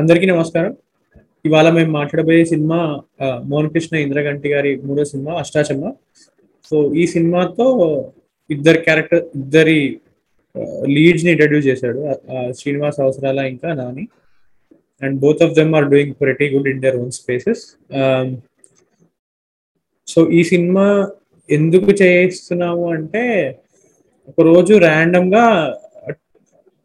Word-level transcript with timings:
అందరికీ 0.00 0.26
నమస్కారం. 0.30 0.72
ఇవాళ 1.46 1.66
మేము 1.76 1.90
మాట్లాడబోయే 1.96 2.42
సినిమా 2.50 2.78
మోహన్ 3.50 3.68
కృష్ణ 3.74 3.94
ఇంద్రగంటి 4.04 4.48
గారి 4.52 4.72
మూడో 4.86 5.04
సినిమా 5.10 5.32
అష్టాచమ్మ. 5.42 5.84
సో 6.68 6.76
ఈ 7.00 7.04
సినిమాతో 7.12 7.66
ఇద్దరు 8.50 8.80
క్యారెక్టర్ 8.88 9.22
ఇద్దరి 9.38 9.78
లీడ్స్ని 10.96 11.30
ఇంట్రడ్యూస్ 11.34 11.66
చేశాడు. 11.70 12.00
శ్రీనివాస్ 12.58 13.00
అవసరాల 13.04 13.46
ఇంకా 13.52 13.72
Nani. 13.80 14.04
And 15.02 15.16
both 15.24 15.42
of 15.46 15.56
them 15.60 15.72
are 15.80 15.88
doing 15.94 16.14
pretty 16.20 16.48
good 16.56 16.70
in 16.74 16.84
their 16.84 17.00
own 17.02 17.10
spaces. 17.20 17.64
So 20.08 20.28
ఈ 20.38 20.42
సినిమా 20.52 20.86
ఎందుకు 21.48 21.90
చేస్తున్నాము 22.04 22.86
అంటే 22.98 23.26
ఒక 24.30 24.40
రోజు 24.52 24.74
ర్యాండమ్గా 24.88 25.46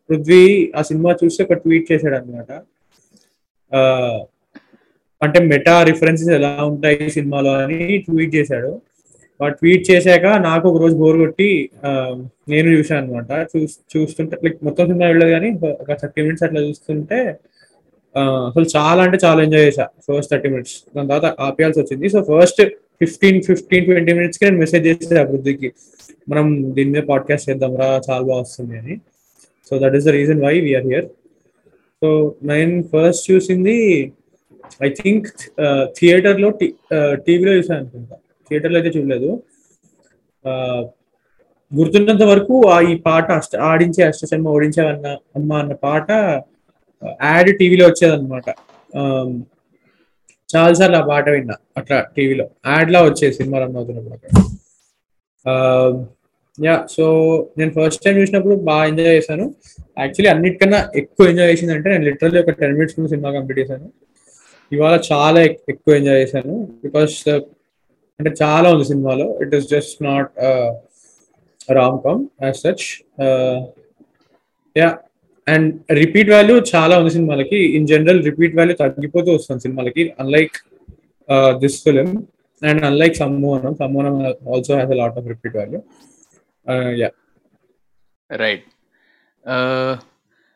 పృథ్వీ 0.10 0.44
ఆ 0.80 0.84
సినిమా 0.92 1.12
చూసి 1.24 1.40
ఒక 1.48 1.62
ట్వీట్ 1.64 1.90
చేశాడు 1.94 2.18
అనమాట 2.22 2.52
అంటే 5.22 5.40
మెటా 5.44 5.76
రిఫరెన్సెస్ 5.84 6.30
ఎలా 6.30 6.52
ఉంటాయి 6.64 7.10
సినిమాలో 7.10 7.52
అని 7.64 7.98
ట్వీట్ 7.98 8.34
చేశాడు. 8.36 8.72
ఆ 9.40 9.48
ట్వీట్ 9.48 9.84
చేశాక 9.92 10.26
నాకు 10.48 10.66
ఒక 10.70 10.82
రోజు 10.82 10.96
బోర్ 10.96 11.18
కొట్టి 11.18 11.70
నేను 12.50 12.68
చూశాను 12.70 13.02
అనమాట 13.02 13.32
చూస్తుంటే 13.94 14.36
లైక్ 14.44 14.58
మొత్తం 14.64 14.86
సినిమా 14.88 15.08
వెళ్ళదు 15.08 15.32
కానీ 15.32 15.50
ఒక 15.84 15.92
థర్టీ 16.02 16.22
మినిట్స్ 16.22 16.44
అట్లా 16.44 16.62
చూస్తుంటే 16.62 17.20
అసలు 18.50 18.68
చాలా 18.78 19.02
అంటే 19.04 19.18
చాలా 19.26 19.40
ఎంజాయ్ 19.44 19.66
చేశా 19.68 19.86
ఫస్ట్ 20.08 20.32
థర్టీ 20.32 20.50
మినిట్స్ 20.50 20.76
దాని 20.96 21.08
తర్వాత 21.08 21.28
ఆపేయాల్సి 21.40 21.80
వచ్చింది. 21.80 22.10
So 22.10 22.20
first 22.30 22.62
fifteen 23.02 23.40
fifteen 23.42 23.86
twenty 23.86 24.14
మినిట్స్కి 24.14 24.46
నేను 24.46 24.60
మెసేజ్ 24.64 24.86
చేసే 24.88 25.16
అభివృద్ధికి. 25.20 25.70
మనం 26.30 26.48
దీని 26.76 26.90
మీద 26.92 27.04
పాడ్కాస్ట్ 27.04 27.50
చేద్దాం 27.50 27.74
రా 27.82 27.90
చాలా 28.10 28.24
బాగా 28.30 28.42
వస్తుంది 28.42 28.76
అని. 28.78 28.96
So 29.68 29.74
that 29.84 29.96
is 29.96 30.06
the 30.06 30.14
reason 30.20 30.42
why 30.46 30.54
we are 30.60 30.88
here 30.90 31.08
so 32.02 32.10
నేను 32.42 32.76
ఫస్ట్ 32.92 33.32
చూసింది 33.32 33.76
ఐ 34.84 34.90
థింక్ 35.00 35.28
థియేటర్లో 35.98 36.50
టీవీలో 37.26 37.54
చూసాను 37.58 37.80
అనుకుంటా 37.80 38.16
థియేటర్లో 38.52 38.78
అయితే 38.80 38.92
చూడలేదు. 38.98 39.30
ఆ, 40.46 40.52
గుర్తున్నంత 41.72 42.24
వరకు 42.24 42.56
ఆ 42.68 42.78
ఈ 42.92 42.96
పాట 43.06 43.28
అష్ట 43.32 43.56
ఆడించే 43.68 44.02
అష్టశర్మ 44.04 44.48
ఓడించావన్న 44.56 45.08
అమ్మ 45.36 45.52
అన్న 45.54 45.74
పాట 45.86 46.10
uh, 47.02 47.14
యాడ్ 47.26 47.50
టీవీలో 47.60 47.86
వచ్చేదన్నమాట. 47.90 48.48
Um, 48.94 49.30
చాలా 50.50 50.74
సార్లు 50.74 50.98
ఆ 50.98 51.06
పాట 51.10 51.26
విన్నా 51.30 51.56
అట్లా 51.78 51.98
టీవీలో. 52.16 52.46
యాడ్ 52.68 52.90
లా 52.92 53.02
వచ్చేది 53.06 53.36
సినిమా 53.38 53.60
రన్ 53.60 53.78
అవుతున్నప్పుడు 53.78 54.18
యా 56.58 56.76
సో 56.96 57.04
నేను 57.58 57.72
ఫస్ట్ 57.78 58.02
టైం 58.06 58.16
చూసినప్పుడు 58.22 58.56
బాగా 58.70 58.86
ఎంజాయ్ 58.92 59.16
చేశాను. 59.18 59.46
యాక్చువల్లీ 60.02 60.30
అన్నిటికన్నా 60.34 60.80
ఎక్కువ 61.02 61.30
ఎంజాయ్ 61.32 61.52
చేసింది 61.52 61.74
అంటే 61.76 61.90
నేను 61.94 62.06
లిటరల్లీ 62.10 62.40
ఒక 62.44 62.54
టెన్ 62.62 62.76
మినిట్స్ 62.78 62.96
ముందు 62.98 63.12
సినిమా 63.14 63.30
కంప్లీట్ 63.38 63.60
చేశాను. 63.62 63.88
ఇవాళ 64.72 64.96
చాలా 65.12 65.40
ఎక్కువ 65.74 65.92
ఎంజాయ్ 66.00 66.22
చేశాను. 66.24 66.54
బికాస్ 66.86 67.16
uh, 67.34 67.42
అంటే 68.20 68.32
చాలా 68.42 68.68
ఉంది 68.74 68.86
సినిమాలో. 68.90 69.28
It 69.44 69.54
is 69.58 69.68
just 69.76 69.96
not 70.08 70.32
rom 71.78 71.98
com 72.04 72.22
as 72.46 72.60
such 72.66 72.86
yeah 74.76 74.90
and 75.48 75.70
repeat 76.02 76.30
value 76.36 76.56
చాలా 76.74 76.94
ఉంది 77.02 77.14
సినిమాలకి. 77.18 77.60
ఇన్ 77.78 77.88
జనరల్ 77.92 78.22
రిపీట్ 78.30 78.56
వాల్యూ 78.60 78.76
తగ్గిపోతూ 78.84 79.30
వస్తుంది 79.38 79.64
సినిమాలకి. 79.68 80.06
Unlike 80.24 80.58
this 81.64 81.80
film 81.86 82.10
and 82.62 82.84
unlike 82.90 83.16
Sammohanam 83.24 83.74
Sammohanam 83.82 84.16
also 84.54 84.74
has 84.80 84.94
a 84.96 85.00
lot 85.02 85.18
of 85.22 85.28
repeat 85.34 85.58
value 85.62 85.80
yeah. 87.02 87.10
Right 88.30 88.66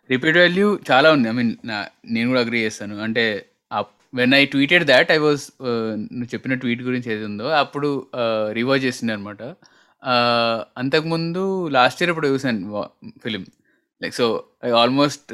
repeat 0.10 0.38
value 0.38 0.68
చాలా 0.92 1.08
ఉంది. 1.12 1.28
I 1.30 1.32
mean 1.32 1.54
నేను 2.16 2.28
కూడా 2.28 2.42
అగ్రీ 2.46 2.60
చేస్తాను. 2.66 2.96
అంటే 3.06 3.24
when 4.16 4.34
I 4.34 4.44
tweeted 4.46 4.84
that 4.86 5.10
I 5.12 5.18
was 5.18 5.44
నువ్వు 6.12 6.30
చెప్పిన 6.34 6.54
ట్వీట్ 6.64 6.82
గురించి 6.82 7.08
ఏది 7.14 7.26
ఉందో 7.26 7.48
అప్పుడు 7.62 7.90
రివాజ్ 8.52 8.84
చేసింది 8.86 9.14
అనమాట 9.14 9.42
అంతకుముందు 10.78 11.44
లాస్ట్ 11.78 12.02
ఇయర్ 12.02 12.12
ఇప్పుడు 12.12 12.30
చూసాను 12.34 12.84
film 13.24 13.44
like 14.02 14.16
so 14.16 14.28
I 14.66 14.72
almost 14.82 15.32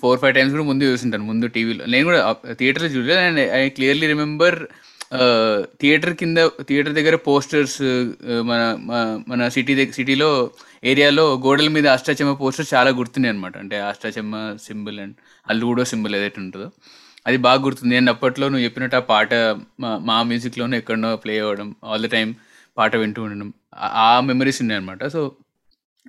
four 0.00 0.20
five 0.20 0.34
times 0.34 0.54
కూడా 0.54 0.66
ముందు 0.70 0.84
చూసింటాను 0.84 1.24
ముందు 1.24 1.46
టీవీలో 1.56 1.84
నేను 1.86 2.04
కూడా 2.04 2.20
థియేటర్లో 2.52 2.88
చూడలేదు. 2.88 3.20
And 3.20 3.40
I 3.60 3.62
clearly 3.68 4.06
remember 4.06 4.58
theatre 5.80 6.14
కింద 6.14 6.38
థియేటర్ 6.62 6.92
దగ్గర 6.92 7.16
పోస్టర్స్ 7.16 7.82
మన 8.42 8.78
మన- 9.26 9.48
సిటీ 9.48 9.74
దగ్గర 9.74 9.90
సిటీలో 9.90 10.50
ఏరియాలో 10.84 11.34
గోడల 11.34 11.68
మీద 11.68 11.86
అష్టాచమ్మ 11.86 12.32
పోస్టర్స్ 12.32 12.74
చాలా 12.74 12.90
గుర్తున్నాయి 12.90 13.32
అనమాట 13.32 13.58
అంటే 13.58 13.80
అష్టాచమ్మ 13.80 14.56
సింబల్ 14.62 15.00
అండ్ 15.00 15.14
ఆ 15.46 15.84
సింబల్ 15.84 16.16
ఏదైతే 16.16 16.40
ఉంటుందో. 16.40 16.70
అది 17.26 17.36
బాగా 17.36 17.62
గుర్తుంది. 17.62 17.96
అండ్ 17.96 18.10
అప్పట్లో 18.10 18.48
నువ్వు 18.48 18.64
చెప్పినట్టు 18.64 18.96
ఆ 18.96 18.98
పాట 18.98 19.34
మా 19.80 19.98
మా 19.98 20.22
మ్యూజిక్లోనే 20.22 20.76
ఎక్కడో 20.76 21.16
ప్లే 21.16 21.38
అవ్వడం 21.38 21.74
ఆల్ 21.84 22.02
ద 22.02 22.06
టైం 22.06 22.34
పాట 22.78 22.96
వింటూ 22.96 23.22
ఉండడం 23.22 23.52
ఆ- 23.78 24.20
మెమరీస్ 24.20 24.62
ఉన్నాయి 24.62 24.80
అనమాట 24.80 25.04
సో 25.06 25.32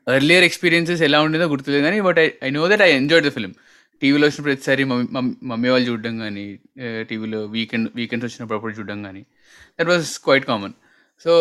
ఎర్లియర్ 0.09 0.43
ఎక్స్పీరియన్సెస్ 0.43 1.01
ఎలా 1.01 1.21
ఉండేదో 1.21 1.45
గుర్తులేదు 1.45 1.83
కానీ 1.83 2.01
but 2.01 2.19
I 2.19 2.29
I 2.43 2.49
know 2.49 2.67
that 2.67 2.81
I 2.81 2.91
enjoy 2.91 3.23
the 3.23 3.29
film. 3.29 3.55
టీవీలో 4.01 4.25
వచ్చిన 4.27 4.43
ప్రతిసారి 4.43 4.83
మమ్మీ 4.83 5.31
మమ్మీ 5.43 5.69
వాళ్ళు 5.69 5.87
చూడడం 5.89 6.15
కానీ 6.19 6.45
టీవీలో 7.09 7.39
వీకెండ్ 7.55 7.89
వీకెండ్స్ 7.95 8.25
వచ్చినప్పుడు 8.27 8.57
అప్పుడు 8.57 8.73
చూడడం 8.73 8.99
కానీ 9.03 9.21
that 9.79 9.89
was 9.89 10.11
quite 10.19 10.45
common 10.45 10.75
so 11.25 11.33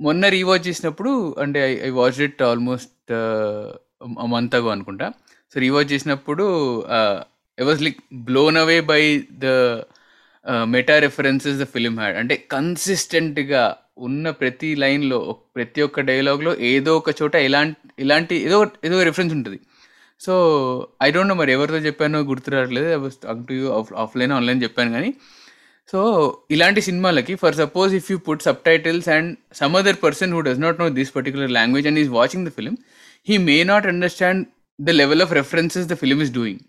మొన్న 0.00 0.28
రీవాచ్ 0.28 0.64
చేసినప్పుడు 0.68 1.10
అంటే 1.42 1.60
I 1.70 1.88
I 1.88 1.90
watch 1.98 2.20
it 2.20 2.40
almost 2.42 3.12
month 4.34 4.54
ago 4.54 4.68
అనుకుంటా. 4.68 5.06
సో 5.52 5.60
రీవాచ్ 5.60 5.92
చేసినప్పుడు 5.92 6.44
I 7.60 7.64
was 7.64 7.82
like 7.82 8.00
blown 8.28 8.56
away 8.56 8.78
by 8.92 9.02
the 9.44 9.46
meta 10.74 10.98
references 10.98 11.58
the 11.60 11.66
film 11.74 11.94
had 12.00 12.16
అంటే 12.16 12.34
కన్సిస్టెంట్గా 12.52 13.62
ఉన్న 13.98 14.30
ప్రతి 14.30 14.70
లైన్లో 14.74 15.18
ప్రతి 15.56 15.80
ఒక్క 15.82 16.00
డైలాగ్లో 16.00 16.52
ఏదో 16.72 16.96
ఒక 16.96 17.10
చోట 17.22 17.34
ఇలాంటి 17.48 17.76
ఇలాంటి 17.98 18.34
ఏదో 18.46 18.58
ఏదో 18.84 18.96
రిఫరెన్స్ 19.02 19.34
ఉంటుంది. 19.34 19.58
సో 20.20 20.34
ఐ 21.02 21.10
డోంట్ 21.10 21.28
నో 21.28 21.34
మరి 21.34 21.52
ఎవరితో 21.52 21.78
చెప్పానో 21.78 22.18
గుర్తు 22.30 22.50
రావట్లేదు. 22.50 23.10
To 23.48 23.54
you 23.60 23.66
off 23.78 23.90
offline 24.04 24.32
online 24.32 24.62
చెప్పాను 24.62 24.92
కానీ. 24.92 25.10
సో 25.92 25.98
ఇలాంటి 26.50 26.80
సినిమాలకి 26.80 27.34
for 27.34 27.54
suppose 27.54 27.94
if 27.94 28.10
you 28.10 28.16
put 28.28 28.44
subtitles 28.68 29.08
and 29.16 29.28
some 29.60 29.76
other 29.76 29.98
person 30.04 30.32
who 30.32 30.40
does 30.40 30.58
not 30.58 30.78
know 30.82 30.88
this 30.88 31.12
particular 31.16 31.50
language 31.50 31.86
and 31.86 32.00
is 32.02 32.08
watching 32.08 32.46
the 32.48 32.52
film 32.58 32.74
he 33.28 33.38
may 33.38 33.64
not 33.64 33.86
understand 33.86 34.42
the 34.78 34.90
level 34.90 35.22
of 35.22 35.32
references 35.32 35.86
the 35.86 35.94
film 35.94 36.20
is 36.24 36.32
doing 36.32 36.62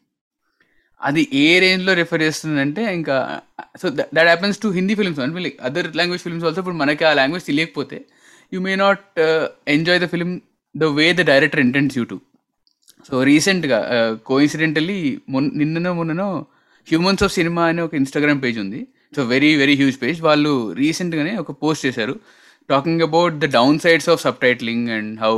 అది 1.01 1.23
ఏ 1.33 1.59
రేంజ్లో 1.59 1.93
refer 1.93 2.21
చేస్తుందంటే 2.21 2.93
ఇంకా 2.93 3.15
so 3.81 3.89
that 3.89 4.29
happens 4.29 4.61
to 4.61 4.67
Hindi 4.67 4.95
films 4.95 5.19
అంటే 5.19 5.39
like 5.39 5.57
other 5.61 5.89
language 5.95 6.23
films 6.23 6.45
also 6.45 6.61
ఇప్పుడు 6.61 6.75
మనకి 6.75 7.05
ఆ 7.05 7.13
language 7.13 7.45
తెలియకపోతే 7.45 7.97
you 8.53 8.61
may 8.61 8.75
not 8.75 9.03
enjoy 9.67 9.99
the 9.99 10.05
film 10.05 10.31
the 10.75 10.83
way 10.99 11.13
the 11.13 11.21
director 11.21 11.59
intends 11.59 11.97
you 11.97 12.03
to 12.03 12.17
so 13.07 13.23
రీసెంట్గా 13.29 13.79
కోఇన్సిడెంటల్లీ 14.29 14.99
మొన్న 15.33 15.49
నిన్ననో 15.59 15.91
మొన్ననో 15.93 16.29
హ్యూమన్స్ 16.87 17.23
ఆఫ్ 17.25 17.33
సినిమా 17.37 17.63
అనే 17.71 17.81
ఒక 17.87 17.93
ఇన్స్టాగ్రామ్ 18.01 18.39
పేజ్ 18.43 18.57
ఉంది. 18.63 18.81
So 19.15 19.21
very 19.33 19.51
very 19.61 19.75
huge 19.81 19.97
page 20.03 20.19
వాళ్ళు 20.27 20.51
రీసెంట్గానే 20.81 21.33
ఒక 21.43 21.51
పోస్ట్ 21.63 21.83
చేశారు. 21.85 22.15
Talking 22.69 23.03
about 23.07 23.35
the 23.43 23.47
downsides 23.85 24.09
of 24.13 24.21
subtitling 24.45 24.87
and 24.97 25.11
how 25.25 25.33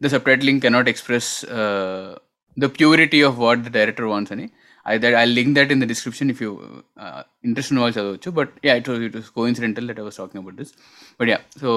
the 0.00 0.10
subtitling 0.28 0.60
cannot 0.66 0.88
express 0.92 1.30
the 2.56 2.68
purity 2.78 3.20
of 3.28 3.36
what 3.44 3.62
the 3.66 3.72
director 3.78 4.08
wants 4.12 4.32
అని 4.36 4.46
I 4.86 4.94
that 5.04 5.16
I 5.22 5.24
link 5.38 5.52
that 5.58 5.70
in 5.74 5.82
the 5.84 5.88
description 5.92 6.30
if 6.34 6.40
you 6.44 6.50
interest 7.48 7.72
ఉన్న 7.72 7.82
వాళ్ళు 7.84 7.96
చదవచ్చు. 7.98 8.30
But 8.38 8.52
yeah 8.68 8.74
it 8.80 8.88
was 8.92 9.02
it 9.08 9.16
was 9.18 9.30
coincidental 9.40 9.86
that 9.90 10.00
I 10.02 10.06
was 10.08 10.18
talking 10.22 10.42
about 10.42 10.56
this 10.62 10.72
but 11.20 11.30
yeah 11.34 11.38
so 11.62 11.70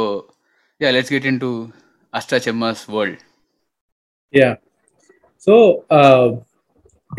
yeah 0.81 0.91
let's 0.97 1.13
get 1.15 1.27
into 1.45 1.51
Ashtachamma's 2.13 2.83
world 2.95 3.21
yeah 4.33 4.49
so 5.45 5.81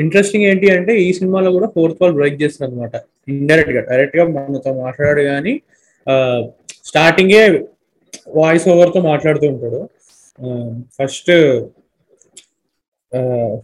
interesting 0.01 0.45
ఏంటి 0.45 0.71
అంటే 0.71 1.01
ఈ 1.01 1.13
సినిమాలో 1.13 1.51
కూడా 1.51 1.67
fourth 1.67 1.99
wall 2.03 2.15
break 2.15 2.43
చేస్తారు 2.43 2.71
అనమాట 2.71 2.91
ఇండైరెక్ట్గా 3.29 3.81
డైరెక్ట్గా 3.81 4.25
మనతో 4.25 4.75
మాట్లాడాడు 4.83 5.21
కానీ 5.21 5.61
స్టార్టింగే 6.85 7.65
వాయిస్ 8.29 8.69
ఓవర్తో 8.69 9.01
మాట్లాడుతూ 9.01 9.47
ఉంటాడు. 9.47 9.89
ఫస్ట్ 10.99 11.31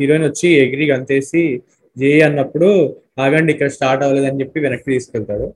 హీరోయిన్ 0.00 0.24
వచ్చి 0.24 0.48
ఎగిరి 0.48 0.90
అంతేసి 0.90 1.62
జే 1.98 2.20
అన్నప్పుడు 2.20 2.96
ఆగండి 3.18 3.52
ఇక్కడ 3.52 3.68
స్టార్ట్ 3.68 4.04
అవ్వలేదని 4.04 4.40
చెప్పి 4.40 4.60
వెనక్కి 4.60 4.90
తీసుకెళ్తాడు. 4.90 5.54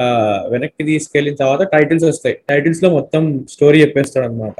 ఆ, 0.00 0.04
వెనక్కి 0.48 0.84
తీసుకెళ్ళిన 0.84 1.34
తర్వాత 1.34 1.62
టైటిల్స్ 1.62 2.04
వస్తాయి. 2.04 2.38
టైటిల్స్లో 2.48 2.90
మొత్తం 2.90 3.46
స్టోరీ 3.50 3.82
చెప్పేస్తాడు 3.82 4.26
అనమాట 4.26 4.54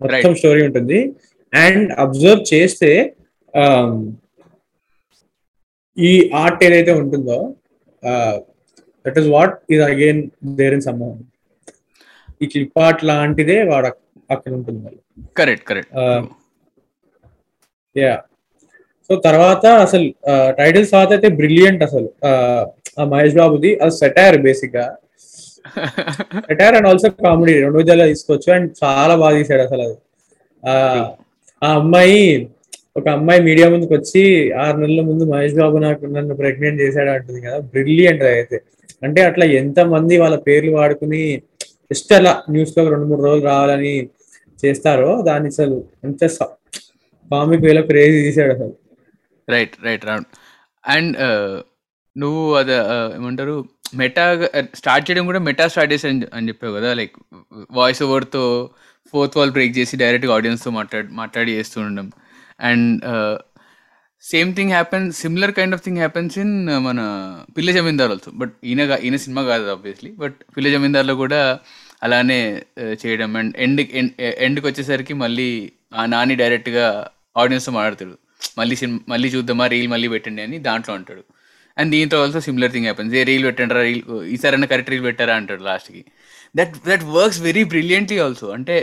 మొత్తం. 0.00 0.34
స్టోరీ 0.34 0.66
ఉంటుంది. 0.66 1.12
అండ్ 1.54 1.92
అబ్జర్వ్ 1.98 2.42
చేస్తే 2.52 2.90
ఆమ్, 3.54 3.98
ఈ 5.96 6.10
ఆర్ట్ 6.34 6.62
ఏదైతే 6.64 6.92
ఉంటుందో 7.00 7.38
that 9.04 9.18
is 9.18 9.28
what 9.28 9.56
is 9.70 9.82
again 9.88 10.20
there 10.56 10.74
in 10.74 10.82
Sammohan 10.82 11.22
ఈ 12.40 12.46
క్లిప్ 12.46 12.78
ఆర్ట్ 12.78 13.02
లాంటిదే 13.04 13.58
వాడు 13.64 13.86
అక్- 13.86 14.00
అక్కడ 14.30 14.52
ఉంటుంది 14.52 14.92
కరెక్ట్ 15.36 15.64
కరెక్ట్ 15.66 15.92
యా 17.96 18.14
సో 19.10 19.16
తర్వాత 19.24 19.64
అసలు 19.82 20.06
టైటిల్స్ 20.58 20.92
తర్వాత 20.92 21.12
అయితే 21.12 21.28
బ్రిలియంట్ 21.38 21.82
అసలు. 21.82 22.08
ఆ, 22.24 22.30
ఆ 22.98 23.04
మహేష్ 23.04 23.34
బాబుది 23.34 23.70
అది 23.82 23.94
సెటైర్ 23.98 24.36
బేసిక్గా 24.42 24.84
సెటైర్ 26.46 26.74
అండ్ 26.74 26.88
ఆల్సో 26.88 27.08
కామెడీ 27.20 27.54
రెండు 27.60 27.78
విధాలుగా 27.80 28.06
తీసుకోవచ్చు. 28.06 28.48
అండ్ 28.56 28.68
చాలా 28.82 29.14
బాగా 29.16 29.36
తీసాడు 29.38 29.62
అసలు 29.62 29.84
అది. 29.84 29.96
ఆ, 31.62 31.70
అమ్మాయి 31.78 32.20
ఒక 32.96 33.06
అమ్మాయి 33.16 33.40
మీడియా 33.46 33.66
ముందుకు 33.72 33.92
వచ్చి 33.96 34.22
ఆరు 34.62 34.76
నెలల 34.80 35.00
ముందు 35.08 35.24
మహేష్ 35.30 35.56
బాబు 35.58 35.76
నాకు 35.84 36.04
నన్ను 36.16 36.34
ప్రెగ్నెంట్ 36.40 36.80
చేశాడు 36.82 37.10
అంటుంది 37.14 37.40
కదా. 37.46 37.58
బ్రిలియంట్ 37.72 38.22
అయితే. 38.30 38.58
అంటే 39.02 39.20
అట్లా 39.28 39.44
ఎంత 39.60 39.78
మంది 39.92 40.14
వాళ్ళ 40.22 40.36
పేర్లు 40.46 40.72
వాడుకుని 40.76 41.22
జస్ట్ 41.90 42.12
అలా 42.18 42.32
న్యూస్లో 42.52 42.82
రెండు 42.92 43.06
మూడు 43.08 43.22
రోజులు 43.26 43.46
రావాలని 43.50 43.94
చేస్తారో 44.58 45.10
దాన్ని 45.26 45.50
అసలు 45.52 45.76
ఎంత 46.04 46.24
కామిక్ 47.30 47.64
వేలో 47.66 47.82
క్రేజ్ 47.88 48.16
తీసాడు 48.20 48.52
అసలు. 48.56 48.74
రైట్ 49.48 49.74
రైట్ 49.84 50.04
రౌండ్ 50.08 50.28
అండ్ 50.84 51.12
నువ్వు 52.16 52.42
అది 52.56 52.74
ఏమంటారు 53.16 53.56
మెటా 53.96 54.24
స్టార్ట్ 54.78 55.06
చేయడం 55.06 55.24
కూడా 55.30 55.40
మెటా 55.46 55.64
స్టార్ట్ 55.68 55.92
చేసాను 55.94 56.12
అని 56.14 56.26
అని 56.36 56.48
చెప్పావు 56.50 56.74
కదా 56.76 56.90
లైక్ 56.94 57.16
వాయిస్ 57.76 58.00
ఓవర్తో 58.06 58.44
ఫోర్త్ 59.12 59.36
వాల్ 59.36 59.50
బ్రేక్ 59.50 59.78
చేసి 59.78 59.96
డైరెక్ట్గా 59.96 60.34
ఆడియన్స్తో 60.34 60.70
మాట్లాడి 60.70 61.08
మాట్లాడి 61.12 61.52
చేస్తూ 61.52 61.80
ఉండడం 61.80 62.12
and 62.60 63.02
same 64.22 64.50
thing 64.56 64.70
happen 64.70 65.12
similar 65.12 65.52
kind 65.52 65.74
of 65.74 65.82
thing 65.84 65.96
happens 65.96 66.38
in 66.38 66.66
మన 66.66 67.00
పిల్ల 67.56 67.70
జమీందార్ 67.70 68.10
ఆల్సో 68.10 68.30
బట్ 68.34 68.54
ఈయన 68.64 68.98
ఈయన 69.02 69.16
సినిమా 69.16 69.42
కాదు 69.42 69.66
ఆబ్వియస్లీ. 69.70 70.10
బట్ 70.10 70.36
పిల్ల 70.56 70.68
జమీందార్లో 70.72 71.14
కూడా 71.14 71.58
అలానే 72.02 72.62
చేయడం. 73.06 73.36
అండ్ 73.36 73.56
ఎండ్ 73.58 73.80
ఎండ్కి 74.20 74.66
వచ్చేసరికి 74.66 75.14
మళ్ళీ 75.14 75.72
ఆ 75.94 76.06
నాని 76.06 76.34
డైరెక్ట్గా 76.34 76.86
ఆడియన్స్తో 77.36 77.72
మాట్లాడతాడు. 77.72 78.16
మళ్ళీ 78.58 78.76
సినిమా 78.76 78.98
మళ్ళీ 79.08 79.28
చూద్దామా 79.28 79.66
రీల్ 79.66 79.88
మళ్ళీ 79.88 80.08
పెట్టండి 80.08 80.42
అని 80.42 80.58
దాంట్లో 80.58 80.94
అంటాడు. 80.94 81.24
అండ్ 81.80 81.90
దీంతో 81.94 82.16
ఆల్సో 82.24 82.40
సిమిలర్ 82.46 82.72
థింగ్ 82.74 82.86
హ్యాపన్స్ 82.88 83.14
ఏ 83.20 83.22
రీల్ 83.30 83.44
పెట్టండి 83.48 83.74
రీల్ 83.86 84.02
ఈసారైనా 84.34 84.68
కరెక్ట్ 84.72 84.90
రీల్ 84.94 85.06
పెట్టారా 85.08 85.34
అంటాడు 85.40 85.64
లాస్ట్కి 85.70 86.02
that 86.58 86.74
that 86.90 87.04
works 87.16 87.40
very 87.48 87.64
brilliantly 87.72 88.18
also 88.26 88.48
అంటే 88.58 88.76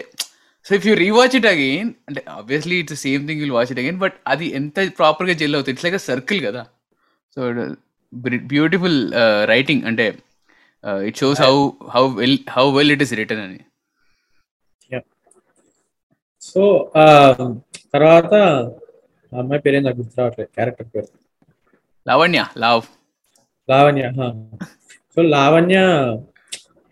so 0.67 0.71
if 0.79 0.85
you 0.89 0.93
rewatch 1.05 1.35
it 1.39 1.47
again 1.53 1.89
అంటే 2.07 2.21
obviously 2.39 2.75
it's 2.81 2.99
same 3.05 3.23
thing 3.29 3.41
will 3.43 3.55
watch 3.57 3.71
it 3.73 3.81
again 3.83 3.99
but 4.03 4.17
అది 4.33 4.47
ఎంత 4.59 4.79
ప్రాపర్గా 4.99 5.33
జెల్ 5.41 5.55
అవుతుంది? 5.57 5.75
ఇట్స్ 5.75 5.85
లైక్ 5.88 5.97
అ 6.01 6.03
సర్కిల్ 6.11 6.41
కదా. 6.47 6.61
సో 7.35 7.41
బ్యూటిఫుల్ 8.53 8.99
రైటింగ్ 9.53 9.83
అంటే 9.91 10.05
it 11.09 11.17
shows 11.21 11.41
how 11.47 11.55
how 11.95 12.03
well 12.21 12.38
how 12.57 12.65
well 12.77 12.91
it 12.95 13.03
is 13.05 13.13
written 13.21 13.43
అని. 13.47 13.61
So 16.41 16.61
um, 17.01 17.49
తర్వాత 17.95 18.33
అమ్మాయి 19.39 19.61
పేరు 19.65 19.83
నాకు 19.85 19.97
గుర్తు 19.99 20.17
రావట్లేదు 20.19 20.49
క్యారెక్టర్ 20.57 20.88
పేరు. 20.93 21.09
లావణ్య 22.09 22.42
లావ్. 22.63 22.86
లావణ్య 23.69 24.06
సో 25.13 25.21
లావణ్య 25.33 25.77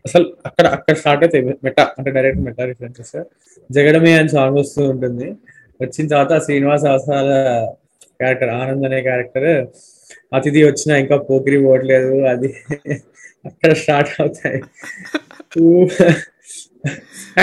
అసలు 0.06 0.25
అక్కడ 0.47 0.65
అక్కడ 0.75 0.94
స్టార్ట్ 1.01 1.23
అవుతాయి 1.23 1.44
మెటా 1.65 1.83
అంటే 1.97 2.09
డైరెక్ట్ 2.17 2.41
మెటా 2.47 2.63
రిఫరెన్సెస్. 2.71 3.17
జగడమే 3.69 4.11
అని 4.19 4.29
సాంగ్ 4.35 4.59
వస్తూ 4.61 4.81
ఉంటుంది. 4.94 5.27
వచ్చిన 5.83 6.06
తర్వాత 6.13 6.33
శ్రీనివాస 6.45 6.83
అవసరాల 6.94 7.31
క్యారెక్టర్ 8.19 8.51
ఆనంద్ 8.59 8.85
అనే 8.89 9.00
క్యారెక్టర్. 9.07 9.50
అతిథి 10.38 10.61
వచ్చినా 10.69 10.94
ఇంకా 11.03 11.17
పోకిరి 11.27 11.57
పోవట్లేదు 11.65 12.13
అది 12.31 12.50
అక్కడ 13.50 13.71
స్టార్ట్ 13.81 14.13
అవుతాయి. 14.21 14.59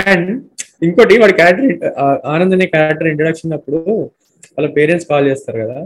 అండ్ 0.06 0.30
ఇంకోటి 0.86 1.20
వాడి 1.22 1.36
క్యారెక్టర్ 1.42 1.94
ఆనంద్ 2.34 2.56
అనే 2.56 2.66
క్యారెక్టర్ 2.74 3.12
ఇంట్రడక్షన్ 3.12 3.54
అప్పుడు 3.58 3.80
వాళ్ళ 4.56 4.68
పేరెంట్స్ 4.78 5.08
కాల్ 5.12 5.28
చేస్తారు 5.32 5.58
కదా. 5.64 5.78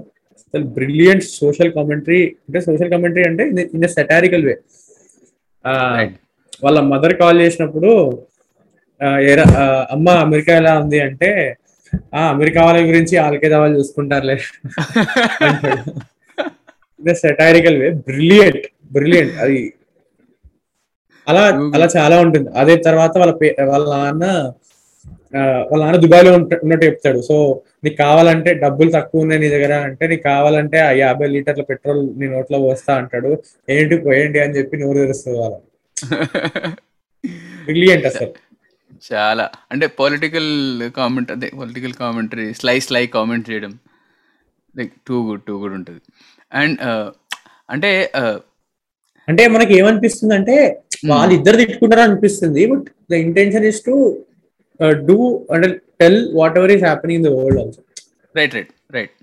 అసలు 0.42 0.64
బ్రిలియంట్ 0.76 1.24
సోషల్ 1.36 1.72
కామెంటరీ 1.76 2.18
అంటే 2.40 2.60
సోషల్ 2.68 2.90
కామెంటరీ 2.92 3.24
అంటే 3.30 3.44
ఇన్ 3.76 3.86
సెటారికల్ 3.96 4.44
వే. 4.48 4.54
వాళ్ళ 6.62 6.78
మదర్ 6.92 7.14
కాల్ 7.20 7.38
చేసినప్పుడు 7.44 7.90
అమ్మ 9.94 10.08
అమెరికా 10.24 10.52
ఎలా 10.60 10.72
ఉంది 10.80 10.98
అంటే 11.06 11.30
ఆ 12.12 12.22
అమెరికా 12.32 12.60
వాళ్ళ 12.66 12.80
గురించి 12.88 13.14
వాళ్ళకే 13.18 13.48
వాళ్ళు 13.54 13.76
చూసుకుంటారులే 13.78 14.36
సెటారికల్ 17.20 17.78
వే 17.82 17.88
బ్రిలియంట్ 18.08 18.64
బ్రిలియంట్ 18.92 19.34
అది 19.44 19.60
అలా 21.26 21.42
అలా 21.76 21.86
చాలా 21.96 22.16
ఉంటుంది. 22.24 22.48
అదే 22.60 22.74
తర్వాత 22.86 23.12
వాళ్ళ 23.20 23.32
వాళ్ళ 23.70 23.84
నాన్న 23.94 24.24
వాళ్ళ 25.70 25.80
నాన్న 25.82 25.98
దుబాయ్లో 26.04 26.30
ఉన్నట్టు 26.36 26.84
చెప్తాడు. 26.88 27.20
సో 27.28 27.36
నీకు 27.84 27.96
కావాలంటే 28.02 28.50
డబ్బులు 28.64 28.90
తక్కువ 28.96 29.24
ఉన్నాయి 29.24 29.40
నీ 29.42 29.48
దగ్గర 29.54 29.74
అంటే 29.88 30.04
నీకు 30.12 30.24
కావాలంటే 30.32 30.78
ఆ 30.86 30.90
యాభై 31.02 31.28
లీటర్ల 31.34 31.64
పెట్రోల్ 31.70 32.02
నీ 32.20 32.26
నోట్లో 32.34 32.58
పోస్తా 32.64 32.92
అంటాడు. 33.00 33.30
ఏంటి 33.68 33.96
పోయండి 34.06 34.40
అని 34.44 34.56
చెప్పి 34.58 34.82
నోరు 34.82 34.98
తెరుస్తుంది 35.04 35.38
వాళ్ళ 35.38 35.56
బ్రిలియంట్ 37.66 38.06
అసలు. 38.10 38.32
చాలా. 39.10 39.44
అంటే 39.72 39.86
పొలిటికల్ 40.00 40.50
కామెంట్ 40.98 41.30
అదే 41.34 41.48
పొలిటికల్ 41.60 41.94
కామెంటరీ 42.02 42.46
స్లైస్ 42.60 42.88
లై 42.96 43.04
కామెంట్ 43.16 43.46
చేయడం 43.50 43.72
like 44.74 44.92
too 45.08 45.16
good 45.28 45.44
too 45.46 45.54
good 45.62 45.74
ఉంటుంది. 45.78 46.00
అండ్ 46.52 46.78
అంటే 47.68 47.90
అంటే 49.28 49.42
మనకి 49.46 49.72
ఏమనిపిస్తుంది 49.80 50.34
అంటే 50.34 50.56
వాళ్ళిద్దరు 51.10 51.56
తిట్టుకుంటారు 51.56 52.00
అనిపిస్తుంది 52.00 52.62
but 52.66 52.86
the 53.10 53.20
intention 53.26 53.66
is 53.70 53.80
to 53.88 53.94
do 55.08 55.18
అంటే 55.54 55.68
tell 56.00 56.20
whatever 56.58 56.72
is 56.76 56.84
happening 56.84 57.18
in 57.20 57.26
the 57.28 57.32
world 57.38 57.60
also 57.62 57.82
right 58.34 58.54
right 58.58 58.72
right 58.96 59.14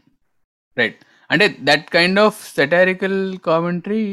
right 0.78 0.98
అంటే 1.30 1.46
that 1.70 1.86
kind 1.98 2.20
of 2.26 2.38
satirical 2.56 3.20
commentary 3.50 4.06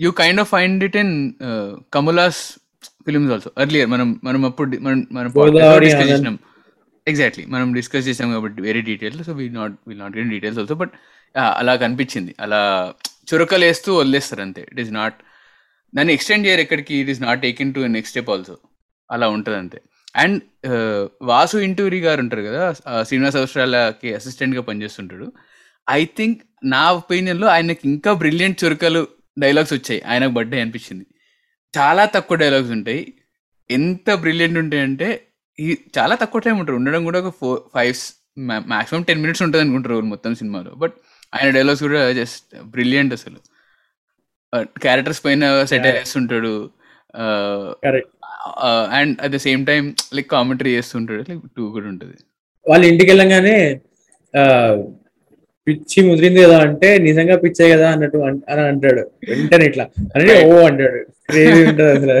you 0.00 0.10
kind 0.22 0.40
of 0.44 0.50
find 0.56 0.84
it 0.84 0.98
in 1.04 1.14
Kamala's 1.92 2.42
films 3.06 3.32
also 3.32 3.50
earlier 3.64 3.88
మనం 3.94 4.20
మనం 4.24 4.44
అప్పుడు 4.44 4.78
మనం 4.86 5.00
మనం 5.12 5.30
discuss. 5.84 6.10
చేసినాం. 6.12 6.36
Exactly 7.06 7.44
మనం 7.54 7.68
discuss 7.72 8.06
చేసాం 8.08 8.28
కాబట్టి 8.32 8.60
very 8.62 8.80
detail 8.90 9.18
so 9.24 9.32
we 9.40 9.44
not 9.58 9.74
will 9.88 10.00
not 10.04 10.14
get 10.18 10.30
details 10.34 10.58
also 10.62 10.76
but 10.82 10.94
అలా 11.60 11.74
కనిపించింది. 11.76 12.32
అలా 12.40 12.60
చురకలు 13.30 13.64
వేస్తూ 13.64 13.90
వదిలేస్తారు 13.98 14.42
అంతే. 14.42 14.62
ఇట్ 14.72 14.80
ఈస్ 14.84 14.92
నాట్ 14.92 15.18
దాన్ని 15.92 16.12
ఎక్స్టెండ్ 16.16 16.46
చేయరు 16.46 16.62
ఎక్కడికి. 16.66 16.94
It 17.02 17.10
is 17.14 17.22
not 17.22 17.40
taken 17.42 17.74
to 17.74 17.80
next 17.96 18.12
step 18.14 18.30
also 18.30 18.56
అలా 19.10 19.28
ఉంటుంది 19.28 19.58
అంతే 19.58 19.80
అండ్ 20.16 20.42
వాసు 21.22 21.56
ఇంటూరి 21.58 22.00
గారు 22.00 22.20
ఉంటారు 22.20 22.42
కదా 22.42 22.72
శ్రీనివాస 23.02 23.36
అవసరాలకి 23.36 24.14
అసిస్టెంట్గా 24.14 24.62
పనిచేస్తుంటాడు. 24.62 25.32
ఐ 25.90 26.04
థింక్ 26.04 26.42
నా 26.64 26.92
ఒపీనియన్లో 26.92 27.46
ఆయనకి 27.46 27.80
ఇంకా 27.84 28.12
బ్రిలియంట్ 28.12 28.64
చురకలు 28.64 29.06
డైలాగ్స్ 29.38 29.72
వచ్చాయి. 29.72 30.02
ఆయనకు 30.02 30.30
బర్త్డే 30.30 30.60
అనిపించింది. 30.60 31.06
చాలా 31.74 32.04
తక్కువ 32.04 32.36
డైలాగ్స్ 32.36 32.70
ఉంటాయి. 32.70 33.14
ఎంత 33.70 34.14
బ్రిలియంట్ 34.14 34.58
ఉంటాయంటే 34.58 35.26
ఈ 35.60 35.78
చాలా 35.98 36.14
తక్కువ 36.14 36.40
టైం 36.40 36.58
ఉంటారు. 36.58 36.76
ఉండడం 36.76 37.04
కూడా 37.04 37.20
ఒక 37.20 37.34
four 37.40 37.60
five 37.74 37.94
maximum 38.38 39.02
ten 39.02 39.20
minutes 39.20 39.42
ఉంటుంది 39.42 39.64
అనుకుంటారు 39.64 40.00
మొత్తం 40.00 40.34
సినిమాలో. 40.34 40.70
బట్ 40.74 40.94
ఆయన 41.34 41.50
డైలాగ్స్ 41.50 41.82
కూడా 41.82 42.12
జస్ట్ 42.12 42.62
బ్రిలియంట్ 42.62 43.12
అసలు. 43.12 43.38
క్యారెక్టర్స్ 44.56 45.24
పైన 45.24 45.64
సెట్ 45.64 45.82
Yeah. 45.82 45.96
చేస్తుంటాడు 45.96 46.70
correct. 47.84 48.15
And 48.92 49.14
at 49.22 49.32
the 49.32 49.40
same 49.44 49.62
time 49.66 49.84
like 50.14 50.28
commentary 50.30 50.72
చేస్తుంటాడు 50.74 51.24
లైక్ 51.28 51.42
టూ 51.56 51.64
కూడా 51.70 51.88
ఉంటుంది. 51.88 52.16
వాళ్ళ 52.66 52.82
ఇంటికి 52.84 53.10
వెళ్ళంగానే 53.12 53.56
పిచ్చి 55.66 56.00
ముదిరింది 56.02 56.40
కదా 56.42 56.56
అంటే 56.64 56.88
నిజంగా 57.04 57.36
పిచ్చే 57.36 57.66
కదా 57.70 57.86
అన్నట్టు 57.90 58.18
అన్- 58.26 58.42
అంటాడు. 58.66 59.02
వెంటనే 59.30 59.64
ఇట్లా. 59.64 59.84
అంటే 60.16 60.34
ఓ 60.46 60.58
అంటాడు. 60.66 60.98
క్రేజీ 61.28 61.60
ఉంటుంది 61.64 61.90
అసలు 61.92 62.14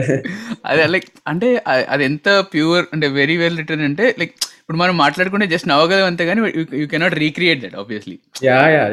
అదే 0.64 0.84
లైక్ 0.94 1.06
అంటే 1.26 1.48
అది 1.88 2.04
ఎంత 2.04 2.28
ప్యూర్ 2.52 2.84
అంటే 2.92 3.06
వెరీ 3.16 3.36
వెల్ 3.36 3.58
రిటర్న్ 3.58 3.84
అంటే 3.84 4.06
లైక్ 4.18 4.32
ఇప్పుడు 4.60 4.78
మనం 4.78 4.96
మాట్లాడుకుంటే 4.96 5.46
జస్ట్ 5.46 5.68
నవ్వగలం 5.68 6.06
అంతే 6.06 6.24
కానీ 6.26 6.40
you 6.80 6.86
cannot 6.88 7.16
recreate 7.20 7.60
that 7.62 7.76
obviously 7.76 8.16
yeah 8.44 8.58
yeah. 8.70 8.84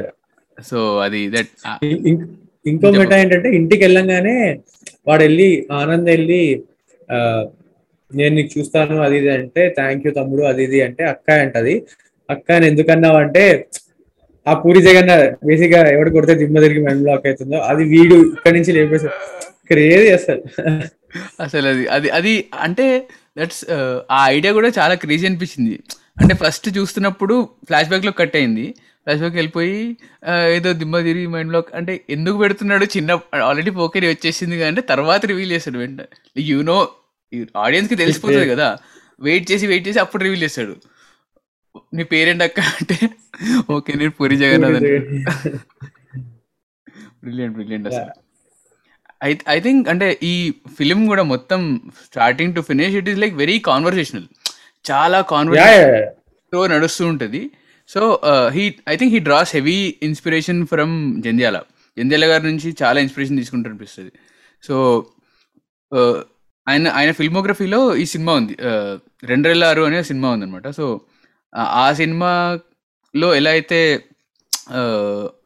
So 0.58 0.78
అది 1.00 1.22
దట్ 1.30 1.52
ఇంకో 2.66 2.90
మెట 2.94 3.14
ఏంటంటే 3.14 3.50
ఇంటికి 3.56 3.82
వెళ్ళంగానే 3.84 4.36
వాడు 5.08 5.22
వెళ్ళి 5.24 5.48
ఆనంద్ 5.74 6.10
వెళ్ళి 6.10 6.42
నేను 8.12 8.34
నీకు 8.38 8.50
చూస్తాను 8.56 8.96
అది 9.06 9.16
ఇది 9.22 9.30
అంటే 9.38 9.62
థ్యాంక్ 9.78 10.04
యూ 10.06 10.12
తమ్ముడు 10.20 10.44
అది 10.52 10.62
ఇది 10.68 10.80
అంటే 10.88 11.04
అక్క 11.14 11.30
అంటది. 11.44 11.76
అక్క 12.30 12.48
అని 12.58 12.66
ఎందుకన్నావు 12.72 13.18
అంటే 13.24 13.44
ఆ 14.46 14.54
పూరి 14.62 14.80
జగన్ 14.88 15.12
బేసిక్గా 15.48 15.82
ఎవడు 15.96 16.10
కొడితే 16.16 16.34
దిమ్మ 16.42 16.60
తిరిగి 16.64 16.82
మైండ్ 16.86 17.04
బ్లాక్ 17.06 17.26
అవుతుందో 17.30 17.58
అది 17.72 17.84
వీడు 17.94 18.16
ఇక్కడి 18.36 18.56
నుంచి 18.58 18.72
లేపేసి 18.78 19.10
క్రేజీ 19.70 20.10
అసలు? 20.18 20.42
అసలు 21.46 21.68
అది 21.74 21.84
అది 21.96 22.08
అది 22.20 22.34
అంటే 22.66 22.86
దట్స్ 23.40 23.62
ఆ 24.16 24.20
ఐడియా 24.38 24.52
కూడా 24.58 24.70
చాలా 24.80 24.96
క్రేజీ 25.04 25.26
అనిపించింది. 25.30 25.76
అంటే 26.22 26.34
ఫస్ట్ 26.42 26.68
చూస్తున్నప్పుడు 26.78 27.36
ఫ్లాష్ 27.70 27.90
బ్యాక్లో 27.92 28.14
కట్ 28.22 28.36
అయింది. 28.40 28.66
ఫ్లాష్ 29.04 29.22
బ్యాక్ 29.24 29.38
వెళ్ళిపోయి 29.40 29.80
ఏదో 30.58 30.70
దిమ్మ 30.82 31.00
తిరిగి 31.08 31.30
మైండ్ 31.36 31.52
బ్లాక్ 31.52 31.72
అంటే 31.80 31.94
ఎందుకు 32.16 32.38
పెడుతున్నాడు 32.44 32.86
చిన్న 32.96 33.18
ఆల్రెడీ 33.50 33.72
పోకేరి 33.80 34.10
వచ్చేసింది 34.14 34.58
కానీ 34.64 34.84
తర్వాత 34.92 35.22
రివీల్ 35.32 35.54
చేస్తాడు 35.56 35.80
వెంటనే. 35.84 36.08
యు 36.50 36.60
నో 36.70 36.78
ఆడియన్స్కి 37.66 37.98
తెలిసిపోతుంది 38.02 38.48
కదా. 38.54 38.68
వెయిట్ 39.28 39.46
చేసి 39.52 39.66
వెయిట్ 39.72 39.86
చేసి 39.88 40.00
అప్పుడు 40.04 40.24
రివీల్ 40.26 40.44
చేస్తాడు. 40.46 40.76
నీ 41.98 42.04
పేరేంటి 42.14 42.44
అక్క 42.48 42.60
అంటే 42.78 42.98
ఓకే 43.76 43.92
నేను 44.00 44.14
పూరి 44.18 44.36
జగన్నాథ్ 44.42 44.76
అంటే 44.80 44.92
బ్రిలియంట్ 47.24 47.54
బ్రిలియంట్ 47.58 47.88
అసలు. 47.90 48.12
ఐ 49.28 49.30
ఐ 49.56 49.58
థింక్ 49.66 49.86
అంటే 49.92 50.08
ఈ 50.32 50.34
ఫిలిం 50.78 51.02
కూడా 51.12 51.24
మొత్తం 51.34 51.62
starting 52.08 52.56
to 52.58 52.62
finish 52.70 52.96
it 53.02 53.10
is 53.12 53.20
like 53.24 53.36
very 53.44 53.58
conversational 53.70 54.28
చాలా 54.86 55.22
కాన్వర్సేషన్ 55.34 56.74
నడుస్తూ 56.76 57.04
ఉంటుంది. 57.12 57.42
So 57.90 58.02
he 58.56 58.64
I 58.92 58.96
think 59.00 59.14
he 59.16 59.22
draws 59.30 59.52
heavy 59.58 59.78
inspiration 60.10 60.60
from 60.74 60.94
Jandhyala 61.26 61.58
Jandhyala 61.98 62.26
గారి 62.32 62.44
నుంచి 62.52 62.70
చాలా 62.82 63.00
ఇన్స్పిరేషన్ 63.06 63.38
తీసుకుంటూ 63.42 63.68
అనిపిస్తుంది. 63.70 64.12
సో 64.68 64.76
ఆయన 66.68 66.88
ఆయన 66.98 67.12
ఫిల్మోగ్రఫీలో 67.12 67.80
ఈ 67.96 68.06
సినిమా 68.06 68.34
ఉంది. 68.34 68.54
రెండ్రెల్ 69.32 69.64
ఆరు 69.70 69.82
అనే 69.82 70.00
సినిమా 70.04 70.30
ఉందనమాట 70.32 70.68
సో 70.78 70.86
ఆ 71.84 71.88
సినిమాలో 71.94 73.30
ఎలా 73.36 73.52
అయితే 73.52 73.80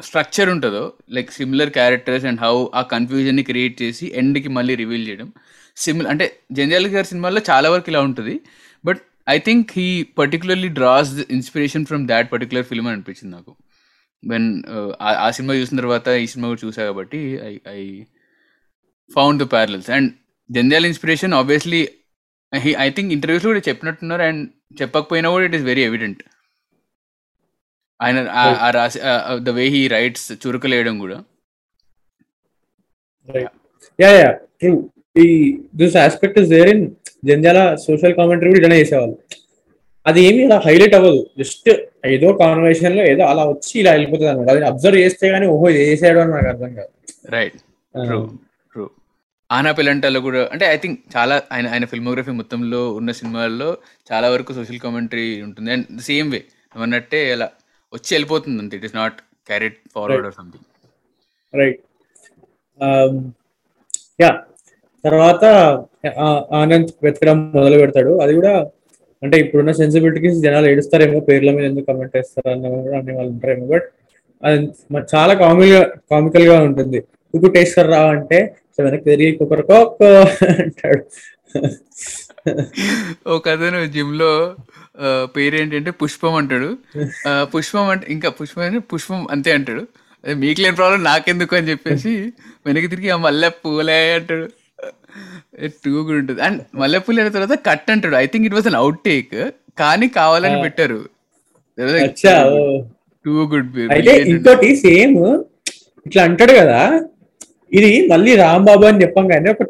స్ట్రక్చర్ 0.08 0.50
ఉంటుందో 0.50 0.84
like 1.16 1.30
similar 1.32 1.70
characters 1.70 2.26
and 2.26 2.42
how 2.42 2.56
ఆ 2.76 2.82
కన్ఫ్యూజన్ని 2.94 3.44
క్రియేట్ 3.44 3.76
చేసి 3.82 4.06
ఎండ్కి 4.16 4.50
మళ్ళీ 4.58 4.74
రివీల్ 4.76 5.06
చేయడం. 5.08 5.30
సిమిలర్ 5.78 6.10
అంటే 6.12 6.26
జంజాల్ 6.52 6.88
గారి 6.88 7.08
సినిమాల్లో 7.08 7.42
చాలా 7.50 7.68
వరకు 7.70 7.90
ఇలా 7.92 8.02
ఉంటుంది. 8.02 8.36
But 8.84 9.02
I 9.30 9.38
think 9.40 9.72
he 9.78 9.88
particularly 10.20 10.70
draws 10.80 11.12
the 11.20 11.26
inspiration 11.32 11.86
from 11.86 12.04
that 12.08 12.30
particular 12.34 12.66
film 12.66 12.88
అని 12.88 12.96
అనిపించింది 12.98 13.32
నాకు. 13.36 13.52
వెన్ 14.24 14.48
ఆ 15.26 15.28
సినిమా 15.38 15.54
చూసిన 15.54 15.78
తర్వాత 15.78 16.08
ఈ 16.24 16.28
సినిమా 16.28 16.48
కూడా 16.52 16.62
చూసా 16.66 16.82
కాబట్టి 16.86 17.20
I 17.50 17.54
I 17.80 17.82
found 19.12 19.40
the 19.44 19.48
parallels 19.52 19.90
and 19.98 20.10
Janjal 20.50 20.86
inspiration 20.86 21.34
obviously 21.34 21.82
I 22.80 22.90
think 22.92 23.12
interviews 23.16 23.48
కూడా 23.48 23.62
చెప్పినట్టున్నారు 23.68 24.24
అండ్ 24.24 24.44
చెప్పకపోయినా 24.82 25.30
కూడా 25.32 25.46
ఇట్ 25.48 25.56
ఈస్ 25.56 25.66
వెరీ 25.66 25.84
ఎవిడెంట్ 25.84 26.22
ఆయన 28.00 28.18
ఆ- 28.40 28.58
ఆ 28.60 28.70
రాసి 28.74 29.00
ద 29.42 29.56
వే 29.56 29.66
హీ 29.70 29.82
రైట్స్ 29.94 30.28
చురుకలేయడం 30.44 30.96
కూడా 31.00 31.18
యా 34.00 34.10
యా 34.16 34.30
ట్రూ 34.60 34.72
ఈ 35.16 35.28
this 35.76 35.98
aspect 36.04 36.38
is 36.40 36.50
there 36.52 36.70
in 36.70 36.84
Janjala 37.24 37.60
social 37.86 38.16
commentary 38.18 38.50
కూడా 38.50 38.62
ఇలానే 38.62 38.78
చేసేవాళ్ళు 38.82 39.16
అది 40.06 40.20
ఏమి 40.26 40.42
ఇలా 40.44 40.58
హైలైట్ 40.66 40.96
అవ్వదు 40.96 41.22
జస్ట్ 41.40 41.70
ఏదో 42.10 42.28
కాన్వర్సేషన్లో 42.40 43.04
ఏదో 43.12 43.24
అలా 43.26 43.44
వచ్చి 43.50 43.74
ఇలా 43.82 43.92
వెళ్ళిపోతుంది 43.96 44.30
అనమాట 44.32 44.50
అది 44.54 44.68
అబ్జర్వ్ 44.70 45.00
చేస్తే 45.02 45.26
గానీ 45.32 45.48
ఓహో 45.54 45.70
ఇది 45.72 45.82
చేసాడు 45.86 46.20
అని 46.22 46.32
నాకు 46.36 46.48
అర్థం 46.48 46.72
కాదు. 46.78 46.92
రైట్ 47.30 47.58
ట్రూ 47.96 48.20
ఆనా 49.56 49.72
పిల్లంటలో 49.78 50.20
కూడా 50.28 50.42
అంటే 50.54 50.66
ఐ 50.74 50.78
థింక్ 50.84 50.98
చాలా 51.16 51.36
ఆయన 51.54 51.68
ఆయన 51.74 51.86
ఫిల్మోగ్రఫీ 51.92 52.32
మొత్తంలో 52.40 52.82
ఉన్న 53.00 53.12
సినిమాల్లో 53.20 53.70
చాలా 54.10 54.28
వరకు 54.34 54.52
సోషల్ 54.58 54.82
కామెంటరీ 54.86 55.28
ఉంటుంది. 55.46 55.70
అండ్ 55.76 55.86
సేమ్ 56.10 56.30
వే 56.34 56.42
అన్నట్టే 56.86 57.22
ఇలా 57.36 57.48
వచ్చి 57.94 58.12
వెళ్ళిపోతుంది 58.16 58.60
అంతే. 58.64 58.76
It 58.80 58.88
is 58.90 58.98
not 59.02 59.18
carrot 59.50 59.78
forward 59.96 60.28
or 60.30 60.36
something 60.40 60.66
right 61.54 61.80
yeah 64.24 64.32
తర్వాత 65.04 65.46
ఆనంద్ 66.62 66.92
వెతకడం 67.06 67.40
మొదలు 67.58 67.78
పెడతాడు. 67.82 68.12
అది 68.24 68.34
కూడా 68.40 68.54
అంటే 69.24 69.36
ఇప్పుడున్న 69.44 69.72
సెన్సిబిలిటీకి 69.82 70.30
జనాలు 70.46 70.68
ఏడుస్తారేమో 70.72 71.20
పేర్ల 71.28 71.52
మీద 71.58 71.66
ఎందుకు 71.72 71.88
కమెంట్ 71.92 72.16
చేస్తారు 72.18 72.50
అన్న 72.54 72.66
అనే 73.00 73.14
వాళ్ళు 73.18 73.32
ఉంటారేమో. 73.36 73.66
బట్ 73.74 73.88
అది 74.44 74.58
చాలా 75.14 75.34
కామికల్ 75.44 75.86
కామికల్గా 76.12 76.58
ఉంటుంది. 76.70 77.00
కుక్కు 77.34 77.50
టేస్టర్ 77.56 77.90
రా 77.94 78.02
అంటే 78.16 78.40
సో 78.78 78.84
వెనక్కి 78.86 79.06
తిరిగి 79.06 79.30
అంటాడు. 80.60 81.02
ఒక 83.36 83.46
అతను 83.50 83.80
జిమ్లో 83.96 84.32
ఆ, 85.00 85.08
పేరు 85.36 85.56
ఏంటంటే 85.56 85.92
పుష్పం 86.02 86.36
అంటాడు. 86.36 86.70
పుష్పం 87.54 87.88
అంటే 87.94 88.06
ఇంకా 88.14 88.30
పుష్పం 88.38 88.64
అంటే 88.68 88.80
పుష్పం 88.92 89.20
అంతే 89.34 89.52
అంటాడు. 89.52 89.84
అదే 90.24 90.34
మీకు 90.44 90.60
లేని 90.62 90.76
ప్రాబ్లం 90.76 91.02
నాకెందుకు 91.04 91.56
అని 91.56 91.70
చెప్పేసి 91.70 92.12
వెనక్కి 92.68 92.90
తిరిగి 92.94 93.10
ఆ 93.10 93.18
మల్లె 93.26 93.50
పూలే 93.60 93.98
అంటాడు. 94.16 94.48
టూ 95.84 95.92
కూడా 96.08 96.18
ఉంటుంది. 96.22 96.40
అండ్ 96.42 96.62
మల్లె 96.82 97.00
పూలు 97.00 97.20
అయిన 97.22 97.34
తర్వాత 97.38 97.56
కట్ 97.68 97.92
అంటాడు. 97.94 98.16
I 98.16 98.26
think 98.26 98.48
it 98.50 98.56
was 98.56 98.70
an 98.72 98.80
outtake 99.06 99.36
కానీ 99.78 100.08
కావాలని 100.20 100.60
పెట్టారు. 100.66 101.00
టూ 103.26 103.36
గుడ్ 103.54 103.72
అయితే 103.96 104.16
ఇంకోటి 104.34 104.70
సేమ్ 104.86 105.18
ఇట్లా 106.06 106.22
అంటాడు 106.24 106.54
కదా 106.62 106.82
ఇది 107.72 107.92
మళ్ళీ 108.12 108.34
రాంబాబు 108.46 108.86
అని 108.90 109.02
చెప్పాం 109.04 109.26
కానీ 109.34 109.50
ఒక 109.54 109.64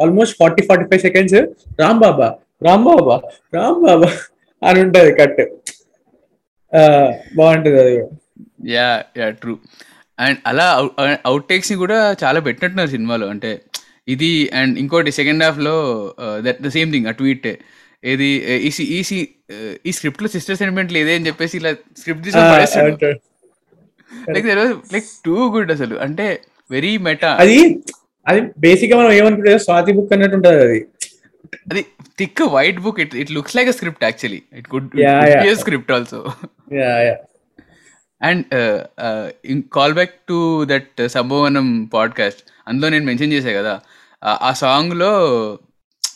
almost 0.00 0.34
forty 0.40 0.62
forty 0.68 0.86
five 0.90 1.02
seconds 1.06 1.36
Rambaba 1.82 2.28
Rambaba 2.66 3.16
Rambaba 3.56 4.08
అని 4.62 4.78
ఉంటది 4.84 5.12
కట్ 5.20 5.40
బాగుంటది 7.38 7.78
అది. 7.82 7.94
యా 8.74 8.88
యా 9.18 9.26
ట్రూ 9.42 9.54
అండ్ 10.18 10.38
అలా 10.50 10.66
అవుట్ 11.30 11.46
టేక్స్ని 11.50 11.76
కూడా 11.84 11.98
చాలా 12.22 12.38
పెట్టినట్టున్నారు 12.46 12.90
సినిమాలో. 12.96 13.26
అంటే 13.34 13.50
ఇది 14.14 14.30
అండ్ 14.58 14.74
ఇంకోటి 14.82 15.12
సెకండ్ 15.20 15.44
హాఫ్లో 15.46 15.76
దట్ 16.46 16.60
ద 16.66 16.70
సేమ్ 16.76 16.90
థింగ్ 16.94 17.08
ఆ 17.10 17.14
ట్వీట్ 17.20 17.48
ఏది 18.04 18.28
ఈ 18.66 18.70
ఈ 18.96 19.00
ఈ 19.88 19.92
స్క్రిప్ట్లో 19.96 20.28
సిస్టర్ 20.34 20.58
సెంటిమెంట్ 20.60 20.90
లేదే 20.96 21.14
అని 21.18 21.26
చెప్పేసి 21.28 21.56
ఇలా 21.60 21.72
script. 22.00 22.28
Like 24.34 24.46
like 24.94 25.08
too 25.26 25.36
good 25.54 25.72
అసలు. 25.76 25.96
అంటే 26.06 26.26
వెరీ 26.70 26.96
మెటా. 26.96 27.34
అది 27.34 27.82
అది 28.28 28.40
బేసిక్గా 28.58 28.98
మనం 28.98 29.12
ఏమనుకుంటే 29.12 29.58
స్వాతి 29.58 29.92
బుక్ 29.92 30.12
అన్నట్టు 30.12 30.36
ఉంటది 30.36 30.60
అది. 30.60 30.86
అది 31.54 31.86
thick 32.18 32.42
white 32.42 32.80
book 32.80 33.00
it 33.00 33.16
it 33.16 33.32
looks 33.32 33.56
like 33.56 33.72
script 33.72 34.04
actually 34.04 34.42
it 34.52 34.74
good. 34.74 34.90
Script 35.54 35.92
also 35.92 36.32
yeah 36.72 36.98
yeah 37.02 37.16
and 38.22 39.62
call 39.72 39.94
back 39.94 40.10
to 40.10 40.64
that 40.64 41.08
Sambhavanam 41.08 41.84
podcast 41.84 42.40
అందులో 42.68 42.88
నేను 42.88 43.04
మెన్షన్ 43.04 43.32
చేశా 43.32 43.50
కదా. 43.50 43.80
ఆ- 44.24 44.38
ఆ 44.42 44.52
సాంగ్లో 44.52 45.12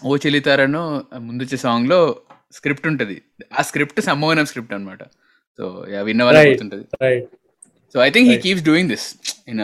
ఓ 0.04 0.16
చెల్లితారను 0.16 1.02
ముందు 1.18 1.42
వచ్చే 1.42 1.56
సాంగ్లో 1.56 2.16
స్క్రిప్ట్ 2.52 2.86
ఉంటుంది. 2.86 3.22
ఆ 3.58 3.62
స్క్రిప్ట్ 3.62 4.00
సంభవనం 4.00 4.46
స్క్రిప్ట్ 4.46 4.74
అనమాట 4.74 5.02
సో 5.56 5.84
విన్న 6.02 6.22
వాళ్ళకి 6.24 6.50
Right. 7.02 7.24
So 7.94 7.98
I 8.00 8.10
think 8.10 8.28
he. 8.30 8.36
Keeps 8.44 8.64
doing 8.64 8.88
this 8.88 9.06
in 9.48 9.60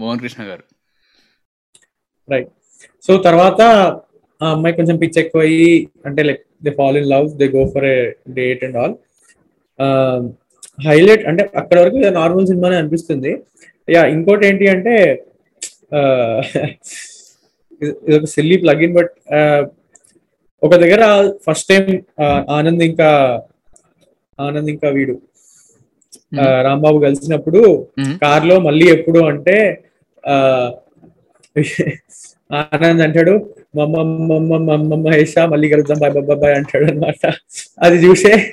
Mohan 0.00 0.20
Krishna 0.20 0.42
garu 0.48 0.64
right 2.28 2.50
so 3.04 3.12
తర్వాత 3.20 3.60
ఆ 4.40 4.48
అమ్మాయి 4.50 4.76
కొంచెం 4.76 4.96
పిచ్ 4.96 5.18
ఎక్కువ 5.18 5.40
అయ్యి 5.40 5.72
అంటే 6.06 6.22
like 6.22 6.42
they 6.62 6.70
fall 6.70 6.96
in 6.96 7.08
love 7.10 7.26
they 7.40 7.46
go 7.56 7.62
for 7.72 7.86
a 7.86 7.96
date 8.32 8.62
and 8.64 8.76
all 8.76 8.94
highlight 10.78 11.24
అంటే 11.26 11.42
అక్కడ 11.54 11.76
వరకు 11.80 11.96
నార్మల్ 12.18 12.46
సినిమానే 12.46 12.76
అనిపిస్తుంది. 12.76 13.30
యా 13.88 14.02
ఇంకోటి 14.06 14.44
ఏంటి 14.46 14.66
అంటే 14.68 14.94
ఇది 17.82 18.16
ఒక 18.16 18.26
సిల్లీ 18.26 18.56
ప్లగిన్ 18.56 18.94
బట్ 18.94 19.12
ఒక 20.62 20.74
దగ్గర 20.76 21.02
ఫస్ట్ 21.46 21.68
టైం 21.68 21.84
ఆనంద్ 22.50 22.82
ఇంకా 22.82 23.08
ఆనంద్ 24.38 24.70
ఇంకా 24.70 24.88
వీడు 24.88 25.14
రాంబాబు 26.62 26.98
కలిసినప్పుడు. 26.98 27.88
కార్లో 28.22 28.60
మళ్ళీ 28.60 28.90
ఎప్పుడు 28.90 29.18
అంటే 29.18 29.82
ఆ 30.24 30.72
ఆనంద్ 32.50 33.02
అంటాడు 33.02 33.54
మమ్మ 33.76 34.28
మమ్మ 34.28 34.56
మమ్మ 34.56 34.94
మహేష 34.94 35.38
మళ్ళీ 35.38 35.68
కలుద్దాం 35.68 35.98
బాయ్ 35.98 36.12
బాయ్ 36.12 36.38
బాయ్ 36.38 36.54
అంటాడు 36.54 36.84
అనమాట 36.84 37.34
అది 37.80 38.06
చూసే 38.06 38.52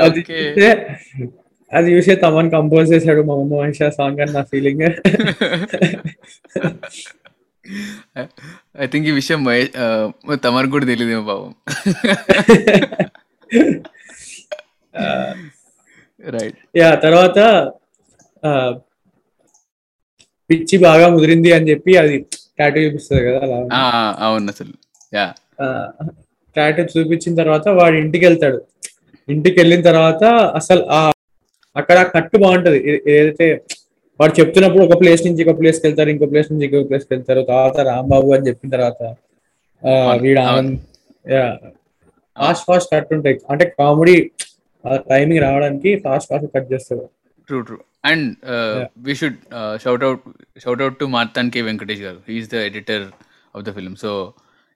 అది 0.00 0.24
అది 1.72 1.92
చూసే 1.92 2.14
తమన్ 2.14 2.50
కంపోజ్ 2.50 2.92
చేశాడు 2.92 3.22
మా 3.22 3.34
మమ్మ 3.34 3.54
మహేష 3.54 3.90
సాంగ్ 3.90 4.20
అని 4.20 4.32
నా 4.32 4.42
ఫీలింగ్ 4.42 4.82
ఐ 8.80 8.86
థింక్ 8.86 9.08
ఈ 9.08 9.10
విషయం 9.10 9.44
మహేష్ 9.44 9.70
తమరికి 10.44 10.70
కూడా 10.70 10.86
తెలియదేమో 10.86 11.22
పాపం. 11.22 11.54
రైట్ 16.24 16.58
యా 16.76 16.90
తర్వాత 17.04 17.38
ఆ, 18.42 18.50
పిచ్చి 20.50 20.76
బాగా 20.84 21.06
ముదిరింది 21.14 21.50
అని 21.56 21.68
చెప్పి 21.70 21.92
అది 22.00 22.14
టాటూ 22.58 22.78
చూపిస్తుంది 22.84 23.20
కదా 23.26 23.40
అలా 23.46 23.58
అవును 24.24 24.50
అసలు. 24.54 24.72
యా. 25.12 25.26
టాటూ 26.56 26.82
చూపించిన 26.92 27.32
తర్వాత 27.40 27.66
వాడు 27.78 27.96
ఇంటికి 28.02 28.24
వెళ్తాడు 28.26 28.58
ఇంటికి 29.28 29.56
వెళ్ళిన 29.60 29.82
తర్వాత 29.88 30.22
అసలు 30.58 30.82
ఆ 30.90 31.00
అక్కడ 31.76 31.98
కట్టు 32.14 32.36
బాగుంటది. 32.42 32.78
ఏదైతే 33.12 33.46
వాడు 34.20 34.32
చెప్తున్నప్పుడు 34.38 34.84
ఒక 34.86 34.96
ప్లేస్ 35.00 35.22
నుంచి 35.26 35.40
ఇంకో 35.42 35.54
ప్లేస్కి 35.60 35.84
వెళ్తారు 35.86 36.10
ఇంకో 36.10 36.26
ప్లేస్ 36.32 36.48
నుంచి 36.52 36.66
ఇంకో 36.68 36.80
ప్లేస్కి 36.88 37.12
వెళ్తారు 37.14 37.42
తర్వాత 37.50 37.76
రాంబాబు 37.88 38.30
అని 38.36 38.46
చెప్పిన 38.48 38.70
తర్వాత 38.76 39.02
వీడు. 40.22 40.40
ఆనంద్ 40.46 40.74
ఫాస్ట్ 42.36 42.64
ఫాస్ట్ 42.66 42.90
కట్ 42.92 43.12
ఉంటాయి 43.16 43.36
అంటే 43.52 43.64
కామెడీ 43.78 44.16
టైమింగ్ 45.10 45.42
రావడానికి 45.46 45.90
ఫాస్ట్ 46.04 46.28
ఫాస్ట్ 46.30 46.48
కట్ 46.56 46.68
చేస్తారు. 46.72 47.04
True 47.48 47.58
true 47.68 47.78
and 48.10 48.26
we 49.06 49.14
should 49.20 49.38
shout 49.84 50.04
out 50.08 50.22
shout 50.64 50.82
out 50.84 50.96
to 51.02 51.06
Marthand 51.16 51.50
K 51.54 51.62
Venkatesh 51.68 52.02
garu. 52.06 52.18
He is 52.28 52.50
the 52.54 52.62
editor 52.68 53.06
of 53.54 53.64
the 53.66 53.72
film 53.78 53.96
so 54.04 54.12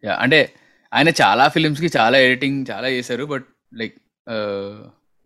yeah 0.02 0.14
అంటే 0.24 0.40
ఆయన 0.92 1.10
చాలా 1.22 1.44
ఫిల్మ్స్కి 1.54 1.90
చాలా 1.98 2.16
editing 2.26 2.58
చాలా 2.72 2.88
చేశారు. 2.96 3.24
But 3.34 3.46
like 3.80 3.96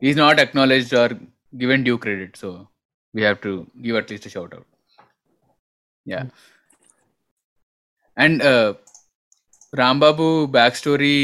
is 0.03 0.19
not 0.19 0.41
acknowledged 0.47 0.97
or 1.03 1.15
given 1.63 1.85
due 1.89 1.97
credit 2.05 2.37
so 2.43 2.51
we 3.15 3.23
have 3.23 3.41
to 3.47 3.53
give 3.87 3.97
at least 3.97 4.29
shout 4.37 4.55
out 4.59 4.71
yeah 6.07 6.21
and 8.17 8.43
Rambabu 9.73 10.27
back 10.57 10.79
story 10.81 11.17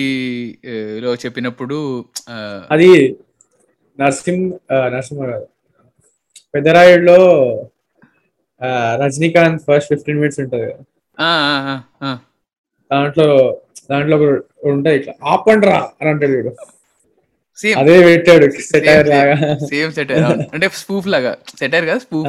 లో 1.04 1.12
చెప్పినప్పుడు 1.22 1.78
uh, 2.34 2.60
అది 2.74 2.90
నరసింహ 3.98 4.38
ఆ, 4.72 4.88
నరసింహ 4.88 5.24
కాదు 5.26 5.46
పెద్దరాయుడులో 6.54 7.18
రజనీకాంత్ 9.00 9.62
ఫస్ట్ 9.62 9.88
ఫిఫ్టీన్ 9.88 10.18
మినిట్స్ 10.18 10.40
ఉంటది 10.40 10.66
కదా. 10.66 10.82
దాంట్లో 12.90 13.26
దాంట్లో 13.90 14.16
ఉంటాయి 14.64 14.96
ఇట్లా. 14.98 15.12
ఆపండి 15.24 15.66
రా 15.66 15.78
అని 16.00 16.10
అంటాడు 16.10 16.32
వీడు. 16.32 16.52
అదే 17.76 17.96
పెట్టాడు 18.04 18.46
సెటైర్ 18.62 19.08
లాగా 19.08 19.34
సేమ్ 19.66 19.92
సెటైర్ 19.92 20.24
అంటే 20.54 20.68
స్పూఫ్ 20.74 21.06
లాగా. 21.06 21.32
సెటైర్ 21.60 21.86
కదా 21.86 21.98
స్పూఫ్ 21.98 22.28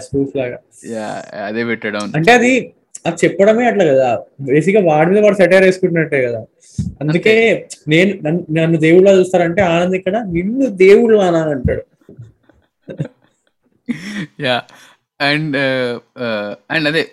స్పూఫ్ 0.00 0.32
లాగా. 0.36 0.58
అదే 1.46 1.64
పెట్టాడు 1.64 1.98
అంటే 2.16 2.32
అది 2.32 2.52
అది 3.06 3.16
చెప్పడమే 3.24 3.66
అట్లా 3.66 3.84
కదా. 3.84 4.22
బేసిక్గా 4.40 4.82
వాడి 4.84 5.10
మీద 5.10 5.24
వాడు 5.24 5.36
సెటైర్ 5.36 5.62
వేసుకుంటున్నట్టే 5.62 6.26
కదా. 6.26 6.46
అందుకే 7.00 7.68
నేను 7.88 8.18
నన్ను- 8.28 8.80
దేవుళ్ళ 8.80 9.10
చూస్తారంటే 9.10 9.62
ఆనంద్ 9.62 9.96
ఇక్కడ 9.96 10.16
నిన్ను 10.16 10.66
దేవుళ్ళు 10.66 11.18
అని 11.18 11.36
అంటాడు. 11.36 11.84
యా. 14.40 14.62
అండ్ 15.20 15.56
అండ్ 16.72 16.88
అదే 16.88 17.10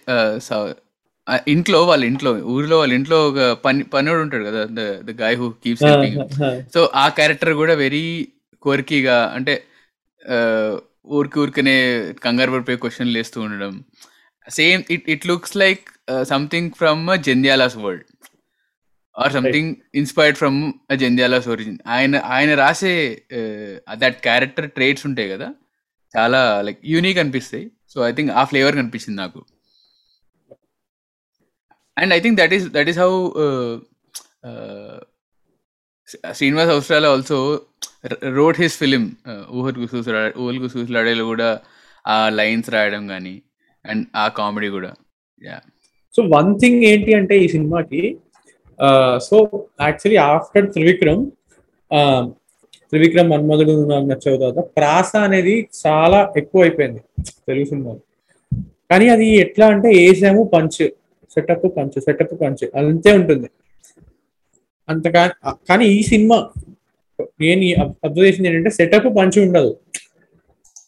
ఇంట్లో 1.48 1.84
వాళ్ళ 1.86 2.04
ఇంట్లో 2.04 2.32
ఊరిలో 2.32 2.78
వాళ్ళ 2.80 2.94
ఇంట్లో 2.94 3.30
ఒక 3.30 3.58
పని 3.66 3.84
పనివాడు 3.84 4.22
ఉంటాడు 4.22 4.44
కదా 4.44 4.68
the 5.02 5.22
guy 5.22 5.38
who 5.38 5.50
keeps 5.50 5.84
so 6.74 6.90
ఆ 6.96 7.08
క్యారెక్టర్ 7.08 7.54
కూడా 7.54 7.74
వెరీ 7.74 8.28
కోరికీగా 8.62 9.32
అంటే 9.36 9.64
ఊరికి 11.08 11.40
ఊరికనే 11.40 12.06
కంగారు 12.24 12.52
పడిపోయి 12.52 12.78
క్వశ్చన్లు 12.78 13.18
వేస్తూ 13.18 13.42
ఉండడం. 13.42 13.84
Same 14.48 14.84
it 14.90 15.10
it 15.10 15.28
looks 15.28 15.58
like 15.58 15.90
something 16.24 16.72
from 16.72 17.24
Jandhyala's 17.24 17.78
world 17.78 18.06
or 19.16 19.34
something 19.34 19.76
inspired 19.96 20.38
from 20.38 20.74
Jandhyala's 20.96 21.48
origin 21.48 21.78
ఆయన 21.88 22.16
ఆయన 22.26 22.56
రాసే 22.56 23.26
దట్ 23.94 24.20
క్యారెక్టర్ 24.22 24.72
ట్రేట్స్ 24.72 25.06
ఉంటాయి 25.06 25.30
కదా 25.30 25.56
చాలా 26.18 26.62
లైక్ 26.62 26.80
యూనిక్ 26.86 27.18
అనిపిస్తాయి. 27.18 27.72
సో 27.90 28.08
ఐ 28.08 28.12
థింక్ 28.12 28.32
ఆ 28.32 28.44
ఫ్లేవర్ 28.44 28.76
కనిపించింది 28.76 29.22
నాకు. 29.22 29.46
And 31.98 32.14
I 32.14 32.20
think 32.20 32.38
that 32.40 32.54
is 32.54 32.68
that 32.68 32.90
is 32.90 33.00
how 33.00 33.12
Srinivas 36.34 36.70
Avasarala 36.70 37.06
also 37.06 37.66
wrote 38.24 38.62
his 38.62 38.78
film 38.78 39.18
ఊహర్కు 39.50 39.88
సూసులా 39.88 40.34
ఊహల్కు 40.38 40.68
సూసులాడేలో 40.68 41.26
కూడా 41.26 41.60
ఆ 42.08 42.30
లైన్స్ 42.30 42.70
రాయడం 42.70 43.08
కానీ 43.08 43.42
అండ్ 43.86 44.04
ఆ 44.16 44.26
కామెడీ 44.38 44.70
కూడా. 44.70 44.92
యా 45.44 45.58
సో 46.16 46.22
వన్ 46.36 46.50
థింగ్ 46.60 46.82
ఏంటి 46.84 47.12
అంటే 47.20 47.36
ఈ 47.44 47.48
సినిమాకి 47.48 48.02
సో 49.28 49.38
యాక్చువల్లీ 49.82 50.20
ఆఫ్టర్ 50.30 50.68
త్రివిక్రమ్ 50.74 51.24
ఆ, 51.92 52.00
త్రివిక్రమ్ 52.92 53.30
మన్మధుడు 53.30 53.74
నాకు 53.92 54.06
నచ్చిన 54.06 54.34
తర్వాత 54.36 54.62
ప్రాస 54.76 55.12
అనేది 55.28 55.54
చాలా 55.82 56.20
ఎక్కువ 56.38 56.62
అయిపోయింది 56.62 57.02
తెలుగు 57.48 57.66
సినిమాలో. 57.66 58.02
కానీ 58.92 59.06
అది 59.10 59.28
ఎట్లా 59.44 59.66
అంటే 59.74 59.90
వేసాము 59.98 60.44
punch 60.54 60.80
setup 61.36 61.68
punch 61.78 61.98
setup 62.08 62.36
punch 62.42 62.64
అంతే 62.82 63.12
ఉంటుంది. 63.20 63.48
అంతకా 64.90 65.22
కానీ 65.70 65.86
ఈ 65.96 66.02
సినిమా 66.04 66.38
నేను 67.42 67.66
అబ్జర్వ్ 68.06 68.28
చేసింది 68.28 68.50
ఏంటంటే 68.50 68.72
సెటప్ 68.80 69.10
పంచ్ 69.18 69.38
ఉండదు. 69.46 69.72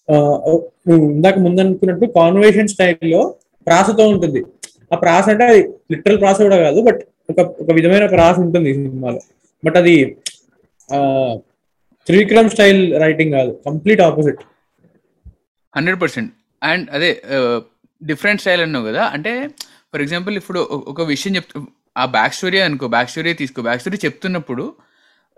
ఇందాక 0.09 1.37
ముందు 1.37 1.61
అనుకున్నట్టు 1.61 2.05
కాన్వర్సేషన్ 2.05 2.67
స్టైల్లో 2.67 3.35
ప్రాసతో 3.67 4.07
ఉంటుంది. 4.07 4.45
ఆ 4.93 4.95
ప్రాస 4.95 5.29
అంటే 5.29 5.43
అది 5.43 5.63
లిటరల్ 5.63 6.19
ప్రాస 6.19 6.41
కూడా 6.41 6.57
కాదు 6.57 6.81
బట్ 6.81 7.01
ఒక 7.29 7.39
ఒక 7.39 7.71
విధమైన 7.71 8.05
ప్రాస 8.05 8.39
ఉంటుంది 8.39 8.69
ఈ 8.69 8.73
సినిమాలో. 8.73 9.19
బట్ 9.65 9.77
అది 9.77 10.17
ఆ, 10.93 11.33
త్రివిక్రమ్ 12.05 12.49
స్టైల్ 12.49 13.01
రైటింగ్ 13.01 13.31
కాదు 13.31 13.59
complete 13.65 14.01
opposite 14.01 14.37
hundred 15.75 16.01
percent. 16.01 16.33
And 16.63 16.89
అదే 16.91 17.21
డిఫరెంట్ 18.03 18.41
స్టైల్ 18.41 18.61
అన్నావు 18.61 18.85
కదా 18.85 19.03
అంటే 19.03 19.47
ఫర్ 19.93 20.01
ఎగ్జాంపుల్ 20.01 20.37
ఇప్పుడు 20.37 20.59
ఒక- 20.59 20.89
ఒక 20.89 21.01
విషయం 21.01 21.35
చెప్తూ 21.35 21.61
ఆ 21.97 22.05
బ్యాక్ 22.05 22.33
స్టోరీ 22.33 22.59
అనుకో 22.59 22.87
బ్యాక్ 22.87 23.09
స్టోరీ 23.09 23.33
తీసుకో 23.33 23.61
బ్యాక్ 23.61 23.79
స్టోరీ 23.79 23.97
చెప్తున్నప్పుడు 24.05 24.73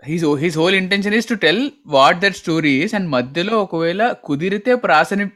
his 0.06 0.24
his 0.40 0.58
whole 0.58 0.74
intention 0.74 1.14
is 1.14 1.28
to 1.28 1.34
tell 1.34 1.70
what 1.86 2.18
that 2.20 2.36
story 2.36 2.72
is 2.82 2.94
and 2.94 3.08
మధ్యలో 3.10 3.62
ఒకవేళ 3.62 4.02
కుదిరితే 4.24 4.74
ప్రాసని 4.74 5.26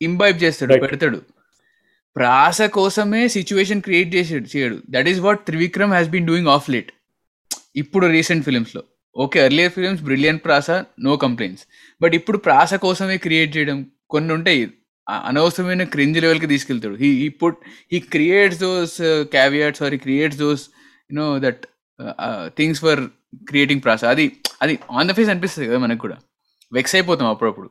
ఇంబైబ్ 0.00 0.42
చేస్తాడు. 0.42 0.80
పెడతాడు. 0.80 1.22
ప్రాస 2.16 2.62
కోసమే 2.62 3.28
సిచ్యువేషన్ 3.28 3.82
క్రియేట్ 3.82 4.14
చేసాడు 4.14 4.56
చేయడు. 4.56 4.76
That 4.90 5.08
is 5.08 5.20
what 5.20 5.40
Trivikram 5.46 5.90
has 5.90 6.08
been 6.08 6.26
doing 6.26 6.48
of 6.48 6.70
late 6.70 6.90
ఇప్పుడు 7.76 8.06
రీసెంట్ 8.06 8.44
ఫిలిమ్స్లో. 8.44 8.82
ఓకే 9.16 9.38
ఎర్లియర్ 9.44 9.72
ఫిలిమ్స్ 9.72 10.02
బ్రిలియంట్ 10.02 10.44
ప్రాస 10.44 10.70
నో 11.06 11.16
కంప్లైంట్స్ 11.16 11.64
బట్ 12.00 12.14
ఇప్పుడు 12.14 12.38
ప్రాస 12.38 12.74
కోసమే 12.74 13.16
క్రియేట్ 13.16 13.56
చేయడం 13.56 13.86
కొన్ని 14.10 14.32
ఉంటాయి. 14.32 14.70
అనవసరమైన 15.28 15.84
క్రింజ్ 15.84 16.22
లెవెల్కి 16.22 16.46
తీసుకెళ్తాడు. 16.46 16.94
హీ 16.94 17.08
ఈ 17.24 17.28
put 17.28 17.58
he 17.92 17.98
creates 18.00 18.60
those 18.60 18.96
caviars 19.34 19.82
or 19.82 19.92
he 19.92 19.98
creates 19.98 20.38
those 20.38 20.64
you know 21.12 21.38
that 21.38 21.62
things 22.58 22.80
for 22.84 23.02
creating 23.50 23.82
ప్రాస 23.84 24.02
అది 24.14 24.26
అది 24.62 24.74
ఆన్ 24.98 25.08
ద 25.10 25.14
ఫేస్ 25.18 25.30
అనిపిస్తుంది 25.34 25.68
కదా 25.68 25.78
మనకు 25.84 26.02
కూడా. 26.06 26.16
వెక్స్ 26.72 26.94
అయిపోతాం 26.96 27.28
అప్పుడప్పుడు. 27.32 27.68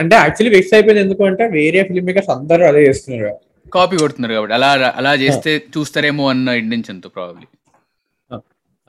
అంటే 0.00 0.14
యాక్చువల్లీ 0.22 0.52
వెక్స్ 0.56 0.74
అయిపోయింది 0.76 1.02
ఎందుకు 1.04 1.22
అంటే 1.30 1.44
వేరే 1.58 1.80
ఫిల్మ్ 1.88 2.06
మేకర్స్ 2.08 2.30
అందరూ 2.36 2.62
అదే 2.70 2.82
చేస్తున్నారు 2.88 3.32
కాపీ 3.76 3.96
కొడుతున్నారు 4.02 4.34
కాబట్టి. 4.36 4.54
అలా 4.58 4.70
అలా 5.00 5.12
చేస్తే 5.24 5.50
చూస్తారేమో 5.74 6.24
అన్న 6.32 6.48
ఇంటెన్షన్తో 6.62 7.08
ప్రాబ్లీ 7.16 7.46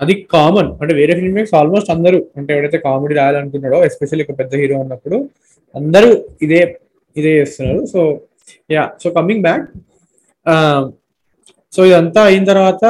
అది 0.02 0.14
కామన్ 0.34 0.70
అంటే 0.82 0.94
వేరే 1.00 1.14
ఫిల్మ్ 1.18 1.36
మేకర్స్ 1.38 1.56
ఆల్మోస్ట్ 1.60 1.92
అందరూ 1.96 2.20
అంటే 2.38 2.52
ఎవరైతే 2.56 2.78
కామెడీ 2.86 3.14
రాయాలనుకున్నాడో 3.20 3.80
ఎస్పెషల్లీ 3.90 4.24
ఒక 4.28 4.36
పెద్ద 4.40 4.54
హీరో 4.62 4.78
ఉన్నప్పుడు 4.84 5.18
అందరూ 5.76 6.10
ఇదే 6.46 6.62
ఇదే 7.16 7.32
చేస్తున్నారు. 7.40 7.82
So 7.94 8.00
yeah 8.72 8.84
so 9.04 9.10
coming 9.18 9.44
back 9.48 9.66
so 11.74 11.82
ఇదంతా 11.90 12.22
అయిన 12.24 12.44
తర్వాత 12.52 12.86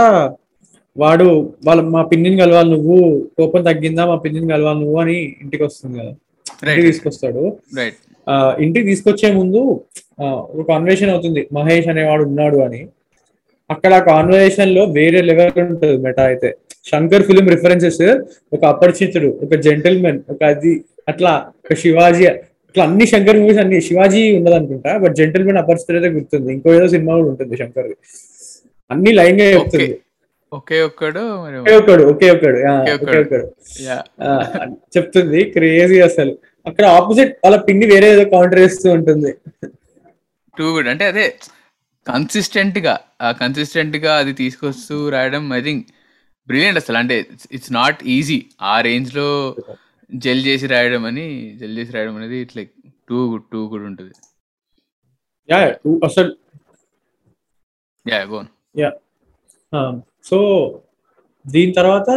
వాడు 0.95 1.27
వాళ్ళ 1.65 1.81
మా 1.93 2.01
పిన్నిని 2.09 2.37
కలవాలి 2.37 2.69
నువ్వు 2.69 2.95
కోపం 3.37 3.61
తగ్గిందా 3.63 4.03
మా 4.05 4.17
పిన్నిని 4.23 4.47
కలవాలి 4.47 4.79
నువ్వు 4.79 4.97
అని 5.03 5.17
ఇంటికి 5.43 5.63
వస్తుంది 5.63 5.95
కదా. 5.99 6.11
ఇంటికి 6.63 6.87
తీసుకొస్తాడు. 6.87 7.43
ఆ, 8.27 8.33
ఇంటికి 8.59 8.85
తీసుకొచ్చే 8.85 9.29
ముందు 9.37 9.61
ఆ, 10.19 10.25
ఒక 10.51 10.63
కాన్వర్సేషన్ 10.67 11.11
అవుతుంది. 11.13 11.41
మహేష్ 11.53 11.87
అనేవాడు 11.87 12.23
ఉన్నాడు 12.23 12.57
అని. 12.65 12.81
అక్కడ 13.69 13.93
కాన్వర్సేషన్లో 14.09 14.83
వేరే 14.97 15.19
లెవెల్ 15.21 15.59
ఉంటుంది 15.65 15.97
మెటా 16.03 16.23
అయితే. 16.23 16.49
శంకర్ 16.85 17.23
ఫిలిం 17.27 17.47
రిఫరెన్సెస్ 17.49 18.03
ఒక 18.53 18.61
అపరిచితుడు 18.65 19.29
ఒక 19.43 19.55
జెంటిల్మెన్ 19.65 20.19
ఒక 20.29 20.41
అది 20.51 20.71
అట్లా 21.07 21.31
ఒక 21.61 21.75
శివాజీ 21.81 22.23
ఇట్లా 22.69 22.83
అన్ని 22.85 23.05
శంకర్ 23.11 23.37
మూవీస్ 23.39 23.59
అన్ని 23.59 23.79
శివాజీ 23.87 24.21
ఉండదు 24.37 24.55
అనుకుంటా 24.57 24.91
బట్ 24.97 25.13
జెంటిల్మెన్ 25.19 25.59
అపరిచితుడు 25.61 25.97
అయితే 25.99 26.09
గుర్తుంది. 26.15 26.49
ఇంకో 26.55 26.69
ఏదో 26.77 26.87
సినిమా 26.93 27.13
కూడా 27.17 27.29
ఉంటుంది 27.31 27.55
శంకర్ 27.61 27.89
అన్ని 28.89 29.11
లైన్గా 29.19 29.47
చెప్తుంది 29.55 29.87
ఒకే 30.51 30.77
ఒక్కడు 30.81 31.21
ఒకే 31.59 31.73
ఒక్కడు 31.79 32.03
ఒకే 32.11 32.27
ఒక్కడు. 32.31 32.57
ఒకే 32.93 33.37
యా. 33.85 33.97
చెప్తుంది 34.95 35.41
క్రేజీ 35.53 35.99
అసలు. 36.07 36.33
అక్కడ 36.65 36.85
ఆపోజిట్ 36.97 37.31
వాళ్ళ 37.43 37.57
పిండి 37.67 37.85
వేరే 37.93 38.07
ఏదో 38.15 38.23
కౌంటర్ 38.33 38.61
వేస్తూ 38.63 38.87
ఉంటుంది. 38.97 39.31
టూ 40.57 40.65
గుడ్ 40.75 40.89
అంటే 40.93 41.05
అదే 41.05 41.25
కన్సిస్టెంట్గా 42.07 42.93
ఆ 43.21 43.29
కన్సిస్టెంట్గా 43.41 44.11
అది 44.21 44.33
తీసుకొస్తూ 44.33 44.95
రాయడం 45.09 45.53
ఐ 45.53 45.61
థింక్ 45.61 45.85
బ్రిలియంట్ 46.47 46.81
అసలు. 46.81 46.97
అంటే 46.97 47.15
ఇట్స్ 47.57 47.73
నాట్ 47.73 47.99
ఈజీ 48.15 48.39
ఆ 48.71 48.75
రేంజ్లో 48.81 49.27
జెల్ 50.09 50.43
చేసి 50.47 50.67
రాయడం 50.67 51.03
అని 51.05 51.25
జెల్ 51.59 51.77
చేసి 51.79 51.91
రాయడం 51.97 52.15
అనేది 52.15 52.37
it's 52.43 52.57
like 52.57 52.71
too 53.09 53.19
good 53.31 53.47
too 53.51 53.61
good 53.73 53.85
ఉంటుంది. 53.91 54.13
యా 55.49 55.59
అసలు. 56.09 56.31
యా 58.05 58.21
గోన్ 58.31 58.49
సో 60.29 60.39
దీని 61.45 61.71
తర్వాత 61.79 62.09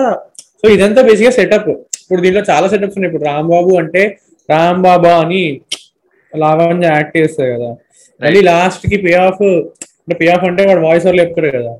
సో 0.60 0.66
ఇదంతా 0.76 1.00
బేసిక్గా 1.08 1.32
సెటప్ 1.38 1.70
ఇప్పుడు 2.02 2.20
దీంట్లో 2.24 2.42
చాలా 2.50 2.66
సెటప్స్ 2.72 2.96
ఉన్నాయి. 2.98 3.10
ఇప్పుడు 3.10 3.26
రాంబాబు 3.30 3.72
అంటే 3.82 4.02
రాంబాబా 4.48 5.12
అని 5.24 5.42
లావణ్య 6.32 6.86
యాక్ట్ 6.96 7.16
చేస్తుంది 7.20 7.48
కదా. 7.54 7.70
మళ్ళీ 8.20 8.40
లాస్ట్కి 8.50 8.96
పే 9.04 9.12
ఆఫ్ 9.26 9.42
అంటే 10.02 10.14
పే 10.20 10.26
ఆఫ్ 10.34 10.44
అంటే 10.48 10.62
వాడు 10.68 10.82
వాయిస్ 10.86 11.06
ఓవర్ 11.08 11.18
చెప్తాడు 11.22 11.50
కదా. 11.58 11.72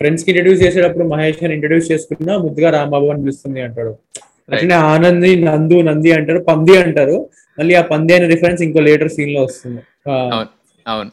ఫ్రెండ్స్కి 0.00 0.28
ఇంట్రడ్యూస్ 0.32 0.60
చేసేటప్పుడు 0.64 1.04
మహేష్ 1.12 1.42
అని 1.46 1.54
ఇంట్రడ్యూస్ 1.56 1.88
చేసుకున్నా 1.92 2.32
ముద్దుగా 2.44 2.70
రాంబాబు 2.76 3.06
అని 3.12 3.22
పిలుస్తుంది 3.24 3.60
అంటాడు. 3.66 3.92
అట్లనే 4.48 4.76
ఆనంది 4.92 5.30
నందు 5.48 5.76
నంది 5.88 6.10
అంటారు 6.16 6.40
పంది 6.50 6.74
అంటారు. 6.84 7.16
మళ్ళీ 7.58 7.74
ఆ 7.80 7.82
పంది 7.92 8.12
అనే 8.16 8.26
రిఫరెన్స్ 8.34 8.60
ఇంకో 8.66 8.80
లేటర్ 8.88 9.10
సీన్లో 9.16 9.40
వస్తుంది. 9.46 9.80
అవును 10.86 11.10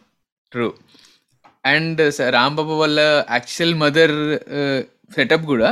ట్రూ 0.51 0.67
అండ్ 1.71 2.01
రాంబాబు 2.37 2.73
వల్ల 2.83 2.99
యాక్చువల్ 3.35 3.73
మదర్ 3.83 4.15
సెటప్ 5.15 5.45
కూడా 5.51 5.69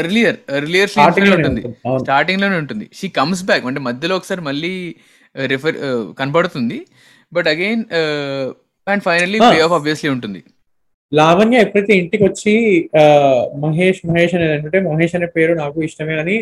ఎర్లియర్ 0.00 0.38
ఎర్లియర్లోనే 0.58 1.34
ఉంటుంది. 1.38 1.62
స్టార్టింగ్లోనే 2.04 2.56
ఉంటుంది. 2.62 2.86
షీ 2.98 3.08
కమ్స్ 3.18 3.42
బ్యాక్ 3.48 3.66
అంటే 3.70 3.80
మధ్యలో 3.88 4.14
ఒకసారి 4.20 4.42
మళ్ళీ 4.48 4.72
రిఫర్ 5.52 5.76
కనపడుతుంది 6.20 6.78
but 7.32 7.48
again 7.52 7.84
and 8.86 9.04
finally. 9.08 9.38
Pay 9.50 9.60
off 9.66 9.74
obviously 9.78 10.10
ఉంటుంది. 10.16 10.40
లావణ్య 11.12 11.62
ఎప్పుడైతే 11.64 11.92
ఇంటికి 12.00 12.22
వచ్చి 12.28 12.52
మహేష్ 13.62 14.00
మహేష్ 14.10 14.34
అనేది 14.38 14.54
అంటే 14.66 14.80
మహేష్ 14.88 15.14
అనే 15.18 15.28
పేరు 15.36 15.52
నాకు 15.62 15.78
ఇష్టమే 15.86 16.16
అని 16.22 16.36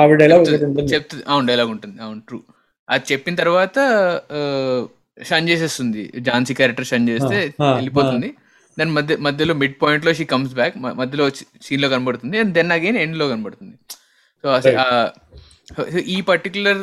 ఆవిడ 0.00 0.20
ఉంటుంది. 0.40 0.88
చెప్తుంది 0.94 1.24
అవును 1.30 1.46
డైలాగ్ 1.50 1.72
ఉంటుంది. 1.76 1.96
అవును 2.06 2.20
ట్రూ 2.28 2.38
అది 2.88 3.04
చెప్పిన 3.12 3.34
తర్వాత 3.42 3.78
షన్ 5.18 5.48
చేసేస్తుంది. 5.48 6.02
ఝాన్సీ 6.28 6.54
క్యారెక్టర్ 6.54 6.88
షన్ 6.92 7.08
చేస్తే 7.08 7.38
వెళ్ళిపోతుంది. 7.76 8.30
దాని 8.78 8.90
మధ్య 8.90 9.16
మధ్యలో 9.26 9.54
మిడ్ 9.54 9.76
పాయింట్లో 9.82 10.12
షీ 10.18 10.24
కమ్స్ 10.24 10.54
బ్యాక్ 10.54 10.76
మధ్యలో 11.02 11.24
సీన్లో 11.66 11.88
కనబడుతుంది. 11.88 12.36
అండ్ 12.38 12.52
దెన్ 12.54 12.72
అగైన్ 12.76 12.98
ఎండ్లో 13.04 13.28
కనబడుతుంది. 13.28 13.76
సో 14.44 15.82
ఈ 16.14 16.18
పర్టికులర్ 16.30 16.80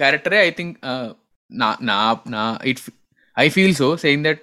క్యారెక్టరే 0.00 0.38
ఐ 0.46 0.50
థింక్ 0.50 0.76
నా 1.50 1.68
నా 1.90 1.98
నా 2.36 2.44
it 2.70 2.80
I 3.36 3.46
feel 3.48 3.74
so 3.74 3.88
saying 4.04 4.24
that 4.28 4.40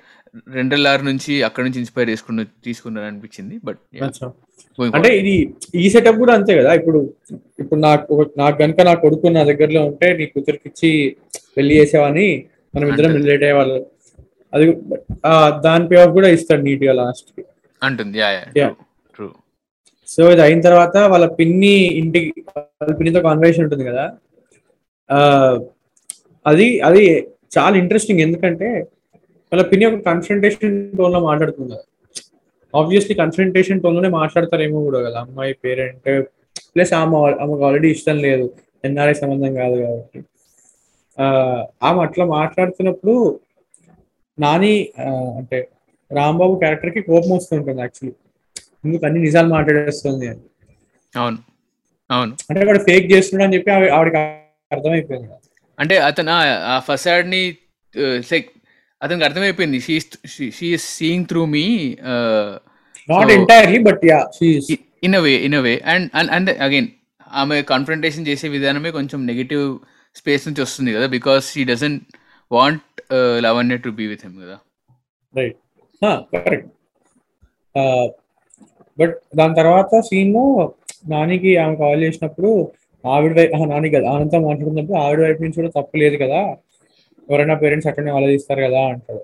రెండెల్లార్ 0.55 1.01
నుంచి 1.03 1.33
అక్కడ 1.43 1.63
నుంచి 1.65 1.79
ఇన్స్పైర్ 1.79 2.09
చేసుకున్న 2.09 2.41
తీసుకున్నారు 2.65 3.07
అనిపించింది. 3.11 3.55
బట్. 3.67 3.79
అంటే 4.97 5.09
ఇది 5.19 5.33
ఈ 5.75 5.89
సెటప్ 5.89 6.17
కూడా 6.17 6.33
అంతే 6.33 6.53
కదా? 6.59 6.71
ఇప్పుడు 6.73 6.99
ఇప్పుడు 7.59 7.79
నాకు 7.79 8.13
నాకు 8.37 8.57
గనుక 8.63 8.81
నా 8.81 8.93
కొడుకు 8.93 9.27
నా 9.37 9.43
దగ్గరలో 9.43 9.81
ఉంటే 9.85 10.07
నీ 10.17 10.25
కూతురికి 10.25 10.67
ఇచ్చి 10.71 10.91
పెళ్ళి 11.57 11.73
చేసేవని 11.79 12.27
మనం 12.75 12.87
ఇద్దరం. 12.87 13.15
రిలేట్ 13.15 13.43
అయ్యేవాళ్ళు 13.43 13.85
అది 14.53 14.77
ఆ, 15.25 15.61
దాని 15.65 15.87
పే 15.87 15.95
ఆఫ్ 15.95 16.09
కూడా 16.09 16.27
ఇస్తాడు 16.27 16.61
నీట్గా 16.61 16.93
లాస్ట్కి. 16.93 17.45
అంటుంది. 17.83 18.19
సో 20.07 20.31
ఇది 20.31 20.41
అయిన 20.41 20.61
తర్వాత 20.61 20.97
వాళ్ళ 20.97 21.25
పిన్ని 21.25 21.67
ఇంటికి 21.67 22.33
వాళ్ళ 22.57 22.95
పిన్నితో 22.95 23.21
కాన్వర్సేషన్ 23.21 23.63
ఉంటుంది 23.63 23.83
కదా. 23.83 24.13
ఆ, 25.11 25.59
అది 26.47 26.79
అది 26.79 27.27
చాలా 27.57 27.77
ఇంట్రెస్టింగ్ 27.77 28.19
ఎందుకంటే 28.19 28.67
వాళ్ళ 29.53 29.63
పిన్ని 29.63 29.85
ఒక 29.85 30.05
కన్ఫ్రంటేషన్ 30.05 30.97
టోన్లో 30.97 31.19
మాట్లాడుతుంది. 31.19 31.71
కదా 31.71 31.81
ఆబ్వియస్లీ 32.75 33.15
కన్ఫ్రంటేషన్ 33.15 33.81
టోన్లోనే 33.81 34.09
మాట్లాడతారేమో 34.09 34.83
కూడా 34.83 34.99
కదా. 34.99 35.19
అమ్మాయి 35.19 35.53
పేరెంట్ 35.53 36.27
ప్లస్ 36.75 36.93
ఆమె 36.93 37.17
ఆమెకు 37.17 37.63
ఆల్రెడీ 37.63 37.91
ఇష్టం 37.91 38.17
లేదు. 38.17 38.53
ఎన్ఆర్ఐ 38.85 39.13
సంబంధం 39.13 39.53
కాదు 39.53 39.81
కాబట్టి. 39.81 40.23
ఆమె 41.83 42.01
అట్లా 42.01 42.25
మాట్లాడుతున్నప్పుడు 42.25 43.39
నాని 44.39 44.89
అంటే 45.37 45.67
రాంబాబు 46.11 46.55
క్యారెక్టర్కి 46.55 47.01
కోపం 47.01 47.37
వస్తుంటుంది 47.37 47.81
యాక్చువల్లీ. 47.81 48.13
ఎందుకు 48.85 49.05
అన్ని 49.05 49.21
నిజాలు 49.21 49.47
మాట్లాడేస్తుంది 49.47 50.27
అని. 50.27 50.39
అవును. 51.15 51.37
అవును. 52.11 52.37
అంటే 52.49 52.65
వాడు 52.65 52.79
ఫేక్ 52.79 53.11
చేస్తున్నాడు 53.11 53.47
అని 53.47 53.57
చెప్పి 53.57 53.71
ఆవి- 53.71 53.93
ఆవిడకి 53.93 54.17
అర్థమైపోయింది. 54.17 55.29
అంటే 55.79 55.97
అతను 55.97 56.31
ఆ- 56.31 56.79
ఫసాడ్ని 56.79 57.55
లైక్ 57.97 58.49
అతనికి 59.03 59.25
అర్థమైపోయింది. 59.25 59.79
She 59.79 60.77
seeing 60.77 61.25
through 61.25 61.45
me 61.45 61.97
not 63.09 63.31
entirely 63.31 63.79
but 63.79 64.01
yeah 64.05 64.31
in 65.03 65.15
a 65.15 65.19
way 65.19 65.31
in 65.31 65.53
a 65.53 65.59
way 65.59 65.81
and 65.85 66.31
and 66.31 66.61
again 66.61 66.87
ఆమె 67.33 67.61
కాన్ఫరంటేషన్ 67.61 68.27
చేసే 68.27 68.47
విధానమే 68.47 68.91
కొంచెం 68.91 69.27
నెగిటివ్ 69.27 69.79
స్పేస్ 70.15 70.47
నుంచి 70.47 70.61
వస్తుంది 70.65 70.91
కదా 70.95 71.07
because 71.17 71.45
she 71.53 71.63
doesn't 71.71 72.03
want 72.51 72.85
Lavanya 73.45 73.77
to 73.85 73.89
be 73.99 74.05
with 74.11 74.23
him 74.25 74.37
కదా. 74.43 74.57
రైట్ 75.33 75.57
కరెక్ట్ 76.33 76.67
బట్ 78.97 79.15
దాని 79.39 79.55
తర్వాత 79.59 79.99
సీన్లో 80.09 80.43
నానికి 81.13 81.51
ఆమె 81.63 81.75
కాల్ 81.81 82.01
చేసినప్పుడు 82.05 82.49
ఆవిడ 83.03 83.31
వైపు 83.39 83.67
నాని 83.73 83.89
కదా 83.95 84.07
ఆనంతో 84.15 84.39
మాట్లాడుతున్నప్పుడు 84.45 84.97
ఆవిడ 85.03 85.19
వైపు 85.25 85.41
నుంచి 85.43 85.57
కూడా 85.59 85.71
తప్పు 85.77 85.97
లేదు 86.03 86.17
కదా. 86.23 86.39
ఎవరైనా 87.29 87.55
పేరెంట్స్ 87.61 87.87
అట్లనే 87.89 88.11
ఆలోచిస్తారు 88.17 88.61
కదా 88.67 88.81
అంటాడు. 88.93 89.21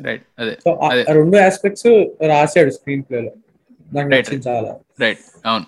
రైట్ 0.00 0.24
అదే 0.42 0.54
సో 0.64 0.70
రెండు 1.18 1.36
ఆస్పెక్ట్స్ 1.46 1.88
రాశాడు 2.32 2.70
స్క్రీన్ 2.76 3.04
ప్లే 3.08 3.20
లో. 3.26 3.32
నాకు 3.88 4.08
నచ్చింది 4.12 4.44
చాలా. 4.48 4.72
రైట్ 5.04 5.22
అవును 5.50 5.66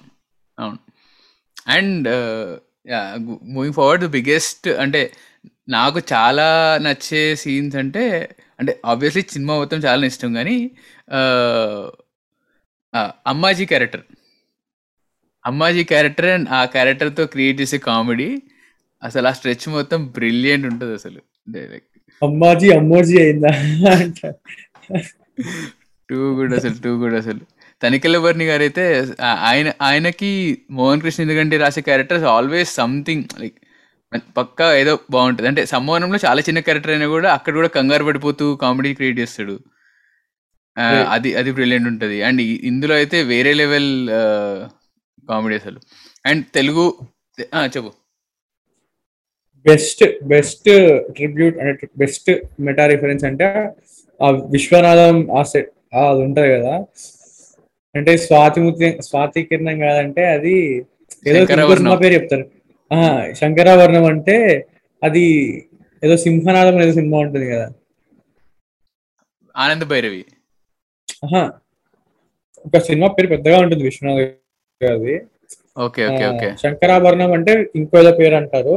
అవును. 0.58 0.78
And 1.76 2.08
moving 3.46 3.74
forward 3.74 4.04
the 4.04 4.08
biggest 4.08 4.68
అంటే 4.78 5.00
నాకు 5.68 5.98
చాలా 6.12 6.46
నచ్చే 6.82 7.34
సీన్స్ 7.34 7.76
అంటే 7.76 8.04
అంటే 8.60 8.80
ఆబ్వియస్లీ 8.84 9.22
సినిమా 9.28 9.58
మొత్తం 9.58 9.78
చాలా 9.78 10.06
ఇష్టం 10.06 10.34
కానీ 10.34 10.56
Ammaji 13.26 13.66
character 13.66 14.04
Ammaji 15.44 15.84
character 15.84 16.26
and 16.26 16.48
ఆ 16.48 16.64
క్యారెక్టర్తో 16.64 17.26
క్రియేట్ 17.26 17.60
చేసే 17.60 17.78
కామెడీ 17.78 18.28
అసలు 19.02 19.28
ఆ 19.28 19.32
స్ట్రెచ్ 19.32 19.68
మొత్తం 19.68 20.06
బ్రిలియంట్ 20.06 20.66
ఉంటుంది 20.66 20.94
అసలు. 20.94 21.20
అమ్మాజీ 22.22 22.70
అమ్మోజీ 22.70 23.16
అయిందా? 23.18 23.50
టూ 26.08 26.18
గుడ్ 26.34 26.54
అసలు 26.54 26.76
టూ 26.82 26.90
గుడ్ 26.96 27.14
అసలు. 27.14 27.42
తనికెళ్ళ 27.82 28.16
బర్ని 28.24 28.46
గారు 28.50 28.62
అయితే 28.66 28.84
ఆయన 29.50 29.68
ఆయనకి 29.88 30.30
మోహన్ 30.78 31.02
కృష్ణ 31.04 31.24
ఎందుకంటే 31.26 31.56
రాసే 31.62 31.82
క్యారెక్టర్స్ 31.88 32.26
ఆల్వేస్ 32.34 32.70
సంథింగ్ 32.80 33.26
లైక్ 33.42 33.58
పక్కా 34.38 34.66
ఏదో 34.82 34.92
బాగుంటుంది. 35.14 35.48
అంటే 35.50 35.62
సంమోహనంలో 35.72 36.18
చాలా 36.26 36.40
చిన్న 36.46 36.60
క్యారెక్టర్ 36.66 36.92
అయినా 36.94 37.06
కూడా 37.14 37.28
అక్కడ 37.36 37.54
కూడా 37.60 37.70
కంగారు 37.76 38.04
పడిపోతూ 38.08 38.44
కామెడీ 38.62 38.90
క్రియేట్ 38.98 39.18
చేస్తాడు. 39.22 39.56
అది 41.14 41.30
అది 41.40 41.50
బ్రిలియంట్ 41.56 41.88
ఉంటుంది. 41.92 42.18
అండ్ 42.28 42.40
ఇందులో 42.70 42.94
అయితే 43.00 43.18
వేరే 43.32 43.52
లెవెల్ 43.60 43.90
కామెడీ 45.30 45.56
అసలు. 45.60 45.78
అండ్ 46.24 46.44
తెలుగు 46.58 46.84
చెప్పు. 47.74 47.90
బెస్ట్ 49.66 50.02
బెస్ట్ 50.32 50.68
ట్రిబ్యూట్ 51.16 51.56
అంటే 51.62 51.86
బెస్ట్ 52.02 52.30
మెటా 52.66 52.84
రిఫరెన్స్ 52.92 53.24
అంటే 53.30 53.48
ఆ 54.20 54.28
విశ్వనాథం 54.54 55.16
ఆ 55.38 55.42
సెట్ 55.52 55.70
అది 56.02 56.22
ఉంటది 56.26 56.50
కదా. 56.56 56.74
అంటే 57.98 58.12
స్వాతి 58.26 58.60
ముత్యం 58.60 58.94
స్వాతి 59.08 59.42
కిరణం 59.48 59.76
కాదంటే 59.78 60.22
అది 60.36 60.54
ఏదో. 61.26 61.40
సినిమా 61.76 61.94
పేరు 62.02 62.14
చెప్తారు. 62.14 62.44
ఆ 62.90 62.98
శంకరాభరణం 63.40 64.04
అంటే 64.12 64.36
అది 65.02 65.24
ఏదో 66.02 66.16
సింహనాథం 66.24 66.76
ఏదో 66.82 66.92
సినిమా 66.98 67.18
ఉంటుంది 67.26 67.46
కదా. 67.50 67.66
ఆనంద్ 69.54 69.84
భైరవి. 69.92 70.22
ఒక 72.66 72.78
సినిమా 72.86 73.08
పేరు 73.08 73.28
పెద్దగా 73.34 73.58
ఉంటుంది 73.64 73.82
విశ్వనాథ్ 73.84 74.20
గారిది. 74.80 75.16
Okay 75.84 76.02
okay 76.10 76.24
okay. 76.26 76.48
శంకరాభరణం 76.62 77.32
అంటే 77.32 77.52
ఇంకో 77.76 77.98
ఏదో 78.00 78.12
పేరు 78.20 78.34
అంటారు. 78.34 78.76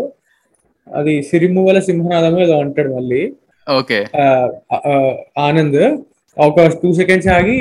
అది 0.88 1.14
సిరిమువల 1.30 1.80
సింహనాథం 1.88 2.36
ఏదో 2.44 2.56
అంటాడు 2.60 2.90
మళ్ళీ. 2.96 3.22
ఓకే. 3.68 4.00
ఆనంద్. 5.48 5.82
ఒక 6.38 6.66
టూ 6.82 6.90
సెకండ్స్ 7.00 7.28
ఆగి 7.38 7.60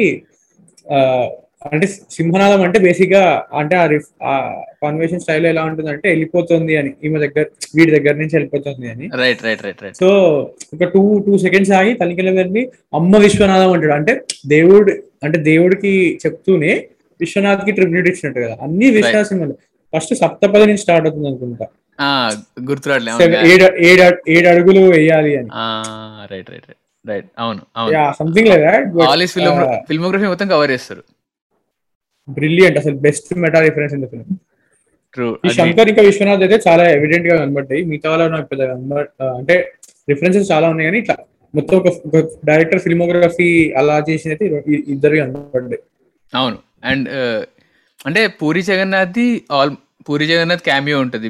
అంటే 1.66 1.87
సింహనాదం 2.11 2.62
అంటే 2.62 2.79
బేసిక్గా 2.79 3.23
అంటే 3.55 3.75
ఆ 3.77 4.35
కాన్వర్సేషన్ 4.83 5.20
స్టైల్ 5.20 5.46
ఎలా 5.46 5.62
ఉంటుందంటే 5.64 6.09
వెళ్ళిపోతుంది 6.09 6.77
అని 6.77 6.90
ఈమె 7.05 7.18
దగ్గర 7.18 7.44
వీడి 7.77 7.90
దగ్గర 7.96 8.14
నుంచి 8.14 8.35
వెళ్ళిపోతుంది 8.37 8.87
అని. 8.90 9.07
Right 9.23 9.42
right 9.44 9.62
right 9.64 9.83
right 9.83 9.96
so 9.96 10.09
ఒక 10.75 10.85
టూ 10.94 11.03
టూ 11.27 11.38
సెకండ్స్ 11.38 11.73
ఆగి 11.81 11.92
గారిని 12.38 12.62
అమ్మ 12.94 13.16
విశ్వనాథం 13.16 13.73
అంటాడు. 13.73 13.92
అంటే 13.92 14.14
దేవుడు 14.46 14.92
అంటే 15.25 15.38
దేవుడికి 15.51 15.92
చెప్తూనే 16.27 16.73
విశ్వనాథ్కి 17.20 17.73
ట్రిబ్యూట్ 17.73 18.09
ఇచ్చినట్టు 18.09 18.40
కదా. 18.40 18.57
అన్ని 18.62 18.90
విశ్వనాథ 18.90 19.27
సినిమాలు 19.27 19.57
ఫస్ట్ 19.94 20.14
సప్తపది 20.14 20.66
నుంచి 20.66 20.79
స్టార్ట్ 20.79 21.07
అవుతుంది 21.07 21.29
అనుకుంటా. 21.29 21.66
గుర్తురాట్లే 22.70 23.12
Seven- 23.12 23.46
ఏడు 24.35 24.49
అడుగులు 24.49 24.81
వేయాలి 24.90 25.33
అని. 25.38 25.51
రైట్ 26.33 26.51
రైట్ 26.51 26.64
రైట్ 26.68 26.81
రైట్ 27.05 27.27
అవును 27.38 27.61
అవును. 27.77 28.12
సంథింగ్ 28.18 28.49
ఫిల్మ్ 29.35 29.61
ఫిల్మోగ్రఫీ 29.88 30.27
మొత్తం 30.27 30.49
కవర్ 30.49 30.70
చేస్తారు. 30.70 31.03
బ్రిలియంట్ 32.38 32.79
అసలు 32.83 32.97
best 33.07 33.31
meta 33.45 33.61
reference 33.66 33.95
in 33.97 34.05
the 34.05 34.09
film 34.12 34.38
ఈ 35.47 35.51
శంకర్ 35.59 35.88
ఇంకా 35.93 36.03
విశ్వనాథ్ 36.09 36.43
అయితే 36.47 36.57
చాలా 36.66 36.85
ఎవిడెంట్గా 36.97 37.37
కనబడ్డాయి. 37.40 37.81
మిగతా 37.90 38.09
వాళ్ళు 38.11 38.27
నాకు 38.35 38.47
పెద్ద 38.51 38.62
అంటే 39.40 39.55
రిఫరెన్సెస్ 40.11 40.47
చాలా 40.53 40.66
ఉన్నాయి 40.73 40.87
కానీ 40.88 40.99
ఇట్లా 41.03 41.16
మొత్తం 41.55 41.77
ఒక 41.81 41.88
డైరెక్టర్ 42.49 42.83
ఫిల్మోగ్రఫీ 42.85 43.49
అలా 43.81 43.95
చేసిన 44.09 44.31
అయితే 44.35 44.45
ఇద్దరు 44.95 45.14
కనబడ్డాయి. 45.23 45.81
అవును. 46.33 46.59
అండ్ 46.90 47.09
అంటే 48.09 48.21
పూరి 48.40 48.62
జగన్నాథ్ది 48.69 49.27
ఆల్ 49.57 49.73
పూరి 50.09 50.27
జగన్నాథ్ 50.31 50.62
క్యామియో 50.69 50.99
ఉంటుంది 51.05 51.29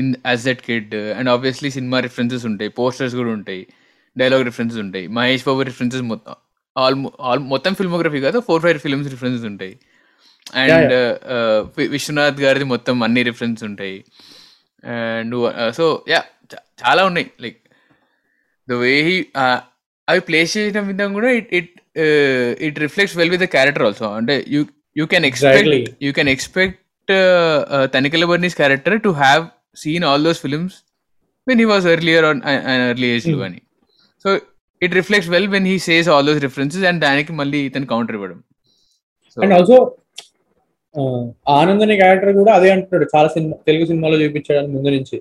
in 0.00 0.10
as 0.30 0.42
that 0.48 0.62
kid 0.68 0.92
and 1.18 1.30
obviously 1.34 1.70
cinema 1.76 2.00
references 2.06 2.44
ఉంటాయి 2.50 2.70
పోస్టర్స్ 2.80 3.16
కూడా 3.20 3.30
ఉంటాయి 3.38 3.62
డైలాగ్ 4.16 4.44
రిఫరెన్సెస్ 4.50 4.82
ఉంటాయి 4.86 5.06
మహేష్ 5.18 5.46
బాబు 5.48 5.62
రిఫరెన్సెస్ 5.70 6.04
మొత్తం 6.12 6.36
ఆల్ 6.76 6.96
ఆల్ 7.28 7.40
మొత్తం 7.54 7.72
ఫిల్మోగ్రఫీ 7.80 8.20
కాదు 8.26 8.38
ఫోర్ 8.48 8.62
ఫైవ్ 8.66 8.78
ఫిల్మ్స్ 8.84 9.10
రిఫరెన్సెస్ 9.14 9.46
ఉంటాయి. 9.52 9.74
అండ్ 10.62 10.94
విశ్వనాథ్ 11.94 12.38
గారిది 12.44 12.66
మొత్తం 12.74 12.96
అన్ని 13.06 13.22
రిఫరెన్స్ 13.30 13.62
ఉంటాయి. 13.70 13.96
అండ్ 14.84 15.34
సో 15.78 15.86
యా 16.12 16.20
చాలా 16.82 17.02
ఉన్నాయి. 17.10 17.28
లైక్ 17.44 17.58
ద 18.68 18.78
వే 18.84 18.92
హీ 19.08 19.16
అవి 20.08 20.20
ప్లేస్ 20.28 20.52
చేసిన 20.56 20.80
విధంగా 20.90 21.14
కూడా 21.18 21.30
it 21.38 21.50
it 21.58 21.72
it 22.66 22.78
reflects 22.84 23.16
well 23.20 23.32
with 23.34 23.42
the 23.46 23.48
character 23.56 23.84
also 23.88 24.06
అంటే 24.20 24.36
you 24.54 24.60
you 25.00 25.04
can 25.14 25.26
expect. 25.30 25.90
You 26.06 26.12
can 26.18 26.30
expect 26.36 26.80
Tanikella 27.94 28.24
Bharani's 28.32 28.56
character 28.62 28.96
to 29.06 29.12
have 29.24 29.44
seen 29.82 30.04
all 30.10 30.24
those 30.28 30.40
films 30.46 30.76
when 31.46 31.60
he 31.62 31.68
was 31.72 31.86
earlier 31.96 32.26
on 32.30 32.42
early 32.92 33.10
ఏజ్లో. 33.16 33.36
కానీ 33.44 33.60
so 34.24 34.28
it 34.82 34.94
reflects 35.00 35.30
well 35.34 35.50
when 35.56 35.66
he 35.72 35.76
says 35.88 36.08
all 36.14 36.26
those 36.30 36.40
references 36.46 36.86
and 36.90 37.00
దానికి 37.08 37.32
మళ్ళీ 37.40 37.60
ఇతను 37.70 37.88
counter 37.94 38.16
ఇవ్వడం. 38.18 38.38
And 39.36 39.54
also 39.58 39.78
Anand 41.58 41.82
అనే 41.84 41.94
character 42.00 42.34
కూడా 42.40 42.52
అదే 42.58 42.68
అంటున్నాడు. 42.74 43.06
చాలా 43.14 43.28
సినిమా 43.34 43.54
తెలుగు 43.68 43.84
సినిమాలో 43.90 44.16
చూపించాడు 44.22 44.66
ముందు 44.74 44.90
నుంచి. 44.96 45.16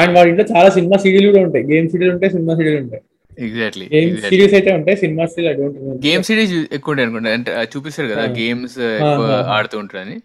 అండ్ 0.00 0.12
వాడి 0.16 0.28
ఇంట్లో 0.30 0.46
చాలా 0.54 0.68
సినిమా 0.76 0.96
సీడీలు 1.04 1.28
కూడా 1.30 1.42
ఉంటాయి. 1.46 1.64
గేమ్ 1.72 1.88
సీడీలు 1.92 2.12
ఉంటాయి 2.16 2.32
సినిమా 2.36 2.54
సీడీలు 2.60 2.80
ఉంటాయి. 2.84 3.02
Exactly 3.46 3.84
game. 3.94 4.14
సిరీస్ 4.30 4.54
అయితే 4.58 4.70
ఉంటాయి 4.78 4.96
సినిమా 5.02 5.24
డోంట్ 5.58 6.06
గేమ్ 6.06 6.22
సిరీస్ 6.28 6.54
ఎక్కువ 6.76 6.92
ఉంటాయి 6.92 7.06
అనుకుంటా. 7.06 7.32
అంటే 7.38 7.50
చూపిస్తారు 7.72 8.08
కదా. 8.12 8.24
గేమ్స్ 8.38 8.78
ఎక్కువ. 9.00 9.26
ఆడుతూ 9.56 9.76
ఉంటారని 9.82 10.16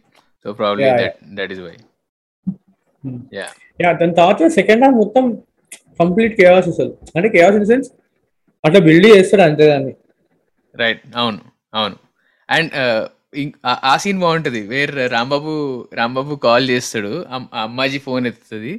so 0.46 0.54
probably 0.62 0.88
that 1.02 1.18
that 1.40 1.52
is 1.56 1.62
why. 1.68 1.76
Yeah 3.40 3.48
yeah 3.84 3.92
దాని 4.00 4.16
తర్వాత 4.20 4.48
సెకండ్ 4.58 4.84
హాఫ్ 4.86 4.96
మొత్తం 5.02 5.26
కంప్లీట్ 6.02 6.34
కేయాస్ 6.40 6.70
అసలు. 6.74 6.92
అంటే 7.16 7.28
కేయాస్ 7.36 7.58
ఇన్ 7.60 7.68
సెన్స్ 7.72 7.90
అట్లా 8.64 8.80
బిల్డ్ 8.88 9.08
చేస్తాడు 9.16 9.44
అంతే 9.50 9.68
దాన్ని. 9.72 9.94
రైట్ 10.76 11.02
అవును 11.16 11.40
అవును. 11.74 11.96
అండ్ 12.50 12.72
ఆ 13.92 13.94
సీన్ 14.04 14.20
బాగుంటది. 14.24 14.62
వేరే 14.74 15.06
రాంబాబు 15.16 15.54
రాంబాబు 16.00 16.36
కాల్ 16.46 16.66
చేస్తాడు. 16.74 17.14
అమ్మాజీ 17.64 18.00
ఫోన్ 18.08 18.28
ఎత్తుతుంది. 18.30 18.74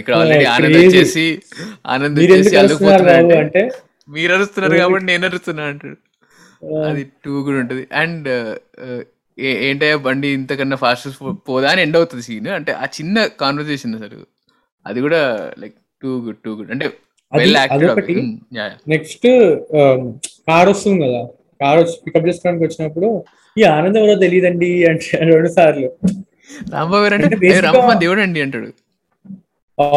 ఇక్కడ 0.00 0.14
ఆల్రెడీ 0.20 0.46
ఆనంద్. 0.54 0.78
వచ్చేసి 0.82 1.26
ఆనంద్ 1.94 2.18
వచ్చేసి 2.20 2.54
అల్లుకుపోతున్నాడు 2.60 3.36
అంటే 3.42 3.62
మీరు 4.14 4.32
అరుస్తున్నారు 4.36 4.76
కాబట్టి 4.82 5.06
నేను 5.10 5.24
అరుస్తున్నా 5.28 5.64
అంటాడు. 5.72 5.98
అది 6.88 7.02
టూ 7.24 7.32
కూడా 7.46 7.58
ఉంటుంది. 7.62 7.84
అండ్ 8.02 8.28
ఏంటయ్యా 9.68 9.96
బండి 10.08 10.28
ఇంతకన్నా 10.38 10.76
ఫాస్ట్ 10.82 11.06
పోదా 11.48 11.68
అని 11.70 11.82
ఎండ్ 11.84 11.96
అవుతుంది 12.00 12.24
సీన్. 12.26 12.50
అంటే 12.58 12.72
ఆ 12.82 12.86
చిన్న 12.98 13.26
కాన్వర్సేషన్ 13.42 13.94
అసలు. 13.98 14.20
అది 14.86 14.98
కూడా 15.06 15.22
like 15.62 15.76
too 16.02 16.10
good 16.26 16.40
too 16.44 16.52
good. 16.58 16.70
అంటే. 16.74 16.86
నెక్స్ట్ 18.92 19.26
కార్ 20.48 20.68
వస్తుంది 20.72 20.98
కదా. 21.06 21.22
కార్ 21.62 21.78
వచ్చి 21.80 21.96
పికప్ 22.04 22.26
చేసుకోవడానికి 22.28 22.64
వచ్చినప్పుడు 22.66 23.08
ఈ 23.56 23.62
ఆనందం 23.74 23.98
ఎవరో 24.02 24.14
తెలియదండి 24.22 24.68
అంటే 24.90 25.08
రెండు 25.32 25.50
సార్లు. 25.56 25.88
రాంబాబు 26.74 27.04
అంటే 27.16 27.36
దేవుడు 28.04 28.20
అండి 28.24 28.40
అంటాడు. 28.44 28.70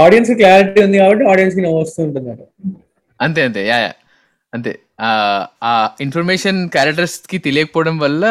ఆడియన్స్ 0.04 0.32
క్లారిటీ 0.40 0.80
ఉంది 0.88 0.98
కాబట్టి 1.02 1.24
ఆడియన్స్కి 1.32 1.62
నవ్వు 1.66 1.80
వస్తూ 1.82 2.00
ఉంటుంది 2.04 2.30
అంతే 3.20 3.42
అంతే. 3.48 3.62
Yeah 3.72 3.78
yeah. 3.86 3.92
అంతే. 4.54 4.72
ఆ 5.70 5.72
ఇన్ఫర్మేషన్ 6.06 6.60
క్యారెక్టర్స్కి 6.76 7.38
తెలియకపోవడం 7.48 7.96
వల్ల 8.06 8.24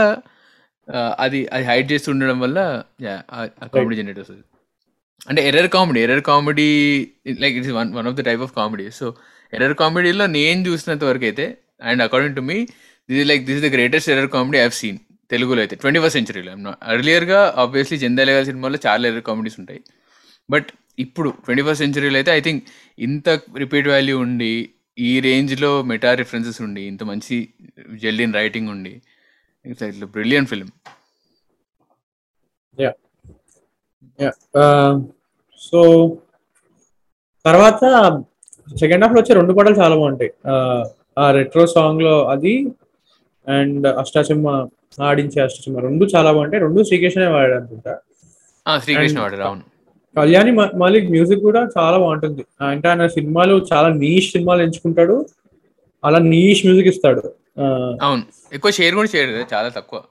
అది 1.18 1.38
అది 1.54 1.64
హైడ్ 1.70 1.88
చేస్తూ 1.92 2.08
ఉండడం 2.12 2.38
వల్ల 2.40 2.58
యా 3.02 3.14
కామెడీ 3.74 3.96
జనరేట్ 4.00 4.20
వస్తుంది 4.22 4.42
అంటే 5.28 5.40
error 5.48 5.68
comedy 5.76 6.00
error 6.06 6.22
comedy 6.22 6.68
like 7.42 7.54
it's 7.58 7.72
one 7.78 7.88
one 7.94 8.08
of 8.10 8.16
the 8.16 8.24
type 8.24 8.42
of 8.42 8.52
comedy 8.52 8.86
so 8.90 9.06
error 9.52 9.74
కామెడీలో 9.74 10.26
నేను 10.36 10.60
చూసినంత 10.68 11.04
వరకు 11.04 11.24
అయితే 11.24 11.46
and 11.82 12.02
according 12.02 12.36
to 12.36 12.44
me 12.50 12.58
this 13.08 13.26
like 13.28 13.42
this 13.46 13.62
the 13.62 13.70
greatest 13.72 14.10
error 14.14 14.30
comedy 14.36 14.58
I've 14.58 14.74
seen 14.74 15.00
తెలుగులో 15.30 15.60
అయితే 15.60 15.76
twenty 15.76 16.00
first 16.00 16.16
సెంచరీలో 16.18 16.52
అర్లియర్గా 16.92 17.40
ఆబ్వియస్లీ 17.56 17.98
జందాలేగా 17.98 18.42
సినిమాలో 18.44 18.78
చాలా 18.86 19.08
ఎర్ర 19.08 19.20
కామెడీస్ 19.20 19.58
ఉంటాయి. 19.60 19.80
బట్ 20.48 20.68
ఇప్పుడు 20.98 21.30
ట్వంటీ 21.44 21.62
ఫస్ట్ 21.62 21.82
సెంచరీలో 21.84 22.16
అయితే 22.16 22.32
ఐ 22.32 22.40
థింక్ 22.40 22.62
ఇంత 22.98 23.28
రిపీట్ 23.56 23.88
వాల్యూ 23.88 24.16
ఉండి 24.18 24.52
ఈ 24.98 25.20
రేంజ్లో 25.20 25.82
మెటా 25.82 26.14
రిఫరెన్సెస్ 26.14 26.60
ఉండి 26.60 26.82
ఇంత 26.82 27.02
మంచి 27.02 27.36
జెల్డిన్ 28.02 28.34
రైటింగ్ 28.34 28.70
ఉండి 28.70 28.94
ఇట్స్ 29.64 29.84
ఇట్లా 29.84 30.06
బ్రిలియంట్ 30.14 30.48
ఫిల్మ్ 30.50 30.72
సో 35.62 35.80
తర్వాత 37.44 37.82
సెకండ్ 38.80 39.04
హాఫ్లో 39.04 39.20
వచ్చే 39.20 39.34
రెండు 39.34 39.52
పాటలు 39.52 39.76
చాలా 39.80 39.94
బాగుంటాయి. 39.94 40.30
Uh, 40.44 40.52
ఆ, 40.52 40.54
ఆ 41.18 41.30
రెట్రో 41.30 41.66
సాంగ్లో 41.66 42.14
అది 42.26 42.54
అండ్ 43.46 43.86
అష్టాచమ్మ 44.00 44.48
ఆడించే 45.02 45.42
అష్టాచమ్మ 45.42 45.80
రెండు 45.80 46.04
చాలా 46.04 46.32
బాగుంటాయి. 46.32 46.60
రెండు 46.60 46.82
శ్రీకృష్ణనే 46.82 47.26
వాడాడు 47.26 47.54
అనుకుంటా 47.54 47.98
శ్రీకృష్ణ 48.82 49.18
అవును. 49.20 49.62
కళ్యాణి 50.16 50.52
మాలిక్ 50.52 51.10
మ్యూజిక్ 51.10 51.40
కూడా 51.40 51.68
చాలా 51.78 51.98
బాగుంటుంది. 51.98 52.44
అంటే 52.60 52.88
ఆయన 52.88 53.06
సినిమాలు 53.06 53.66
చాలా 53.72 53.88
నీష్ 53.88 54.32
సినిమాలు 54.32 54.62
ఎంచుకుంటాడు. 54.62 55.26
అలా 56.04 56.18
నీష్ 56.18 56.66
మ్యూజిక్ 56.66 56.88
ఇస్తాడు. 56.88 57.34
అవును. 58.02 58.22
ఎక్కువ 58.52 58.70
షేర్ 58.70 58.94
కూడా 58.94 59.08
చేయడు 59.16 59.54
చాలా 59.54 59.68
తక్కువ. 59.68 60.02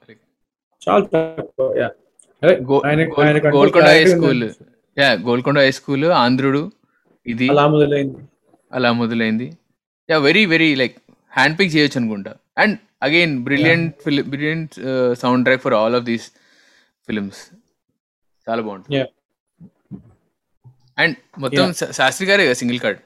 చాలా 0.88 1.06
తక్కువ 1.14 1.90
Golconda 3.54 3.86
high 3.86 4.04
school. 4.04 4.50
Yeah 4.98 5.12
Golconda 5.12 5.58
high 5.58 5.70
school 5.70 6.04
Andhrudu 6.04 6.70
ఇది. 7.26 7.48
అలా 7.48 7.66
మొదలైంది. 7.66 8.16
అలా 8.72 8.92
మొదలైంది. 8.92 9.52
Yeah 10.10 10.18
very 10.18 10.46
very 10.46 10.74
like 10.74 10.96
hand 11.36 11.58
pick 11.58 11.76
చేయొచ్చు 11.76 12.00
అనుకుంటా. 12.00 12.34
And 12.58 12.78
again 13.06 13.34
brilliant 13.48 13.94
film 14.06 14.24
brilliant 14.34 14.74
soundtrack 15.48 15.62
for 15.66 15.76
all 15.80 15.96
of 16.00 16.06
these 16.10 16.26
films 17.08 17.40
చాలా 18.46 18.60
బాగుంటుంది. 18.66 18.96
Yeah. 18.98 19.08
అండ్ 21.02 21.16
మొత్తం 21.42 21.72
శాస్త్రి 21.98 22.26
గారే 22.28 22.44
సింగిల్ 22.60 22.80
కార్డ్ 22.84 23.00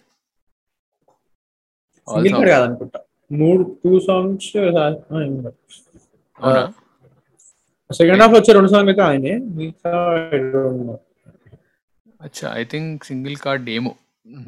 సింగిల్ 2.08 2.34
కార్డ్ 2.36 2.50
కాదనుకుంటా. 2.54 2.98
మూడు 3.40 3.62
టూ 3.82 3.92
సాంగ్స్ 4.08 4.46
సెకండ్ 7.90 8.22
హాఫ్ 8.22 8.34
వచ్చే 8.36 8.50
రెండు 8.56 8.70
సాంగ్ 8.72 8.88
అయితే 8.90 9.02
ఆయనే. 9.08 9.32
అచ్చా 12.26 12.46
ఐ 12.60 12.64
థింక్ 12.72 13.04
సింగిల్ 13.10 13.36
కార్డ్ 13.44 13.66
ఏమో 13.76 13.92